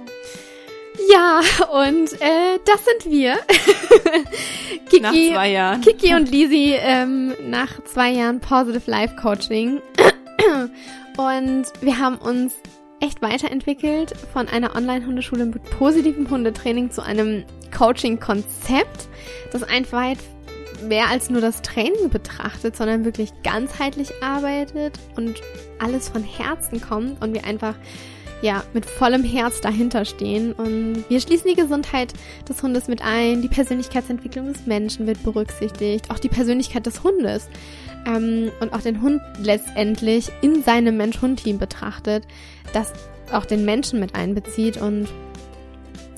[1.09, 1.39] Ja,
[1.71, 3.37] und äh, das sind wir.
[4.89, 5.81] Kiki, nach zwei Jahren.
[5.81, 9.81] Kiki und Lisi ähm, nach zwei Jahren Positive Life Coaching.
[11.17, 12.53] und wir haben uns
[12.99, 14.13] echt weiterentwickelt.
[14.33, 17.43] Von einer Online-Hundeschule mit positivem Hundetraining zu einem
[17.75, 19.07] Coaching-Konzept,
[19.51, 20.19] das einfach weit
[20.87, 25.41] mehr als nur das Training betrachtet, sondern wirklich ganzheitlich arbeitet und
[25.79, 27.75] alles von Herzen kommt und wir einfach
[28.41, 30.53] ja, mit vollem Herz dahinter stehen.
[30.53, 32.13] Und wir schließen die Gesundheit
[32.47, 37.49] des Hundes mit ein, die Persönlichkeitsentwicklung des Menschen wird berücksichtigt, auch die Persönlichkeit des Hundes
[38.05, 42.25] ähm, und auch den Hund letztendlich in seinem Mensch-Hund-Team betrachtet,
[42.73, 42.93] das
[43.31, 45.07] auch den Menschen mit einbezieht und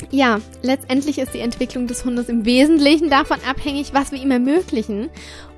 [0.09, 5.09] ja, letztendlich ist die Entwicklung des Hundes im Wesentlichen davon abhängig, was wir ihm ermöglichen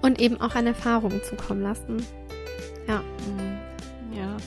[0.01, 2.05] und eben auch an Erfahrungen zukommen lassen.
[2.87, 2.97] Ja.
[2.97, 4.17] Mhm.
[4.17, 4.37] Ja.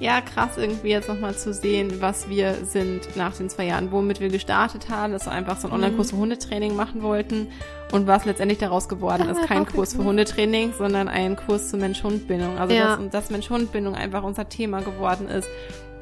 [0.00, 4.20] Ja, krass irgendwie jetzt nochmal zu sehen, was wir sind nach den zwei Jahren, womit
[4.20, 5.84] wir gestartet haben, dass wir einfach so einen mhm.
[5.84, 7.46] Online-Kurs für Hundetraining machen wollten
[7.92, 9.40] und was letztendlich daraus geworden ist.
[9.46, 12.58] Kein Kurs für Hundetraining, sondern ein Kurs zur Mensch-Hund-Bindung.
[12.58, 12.96] Also ja.
[12.96, 15.48] dass, dass Mensch-Hund-Bindung einfach unser Thema geworden ist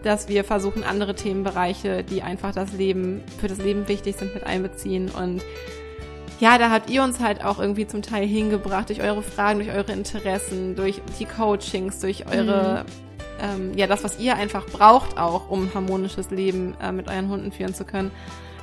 [0.03, 4.45] dass wir versuchen, andere Themenbereiche, die einfach das Leben, für das Leben wichtig sind, mit
[4.45, 5.11] einbeziehen.
[5.11, 5.43] Und
[6.41, 9.73] ja, da habt ihr uns halt auch irgendwie zum Teil hingebracht, durch eure Fragen, durch
[9.73, 13.71] eure Interessen, durch die Coachings, durch eure, mhm.
[13.71, 17.53] ähm, ja, das, was ihr einfach braucht auch, um harmonisches Leben äh, mit euren Hunden
[17.53, 18.11] führen zu können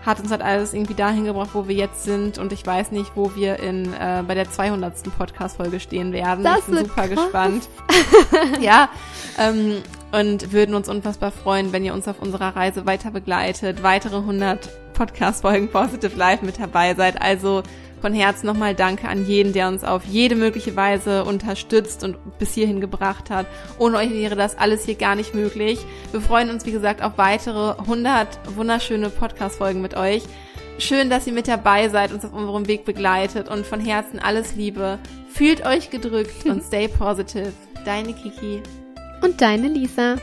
[0.05, 3.11] hat uns halt alles irgendwie dahin gebracht, wo wir jetzt sind und ich weiß nicht,
[3.15, 5.03] wo wir in äh, bei der 200.
[5.17, 6.43] Podcast-Folge stehen werden.
[6.43, 7.09] Das ich bin super krass.
[7.09, 7.69] gespannt.
[8.61, 8.89] ja,
[9.37, 9.81] ähm,
[10.11, 14.69] und würden uns unfassbar freuen, wenn ihr uns auf unserer Reise weiter begleitet, weitere 100
[14.93, 17.21] Podcast-Folgen Positive Life mit dabei seid.
[17.21, 17.63] Also
[18.01, 22.53] von Herzen nochmal Danke an jeden, der uns auf jede mögliche Weise unterstützt und bis
[22.53, 23.45] hierhin gebracht hat.
[23.77, 25.79] Ohne euch wäre das alles hier gar nicht möglich.
[26.11, 30.23] Wir freuen uns, wie gesagt, auf weitere 100 wunderschöne Podcast-Folgen mit euch.
[30.79, 34.55] Schön, dass ihr mit dabei seid, uns auf unserem Weg begleitet und von Herzen alles
[34.55, 34.97] Liebe.
[35.29, 37.51] Fühlt euch gedrückt und stay positive.
[37.85, 38.61] Deine Kiki.
[39.21, 40.15] Und deine Lisa.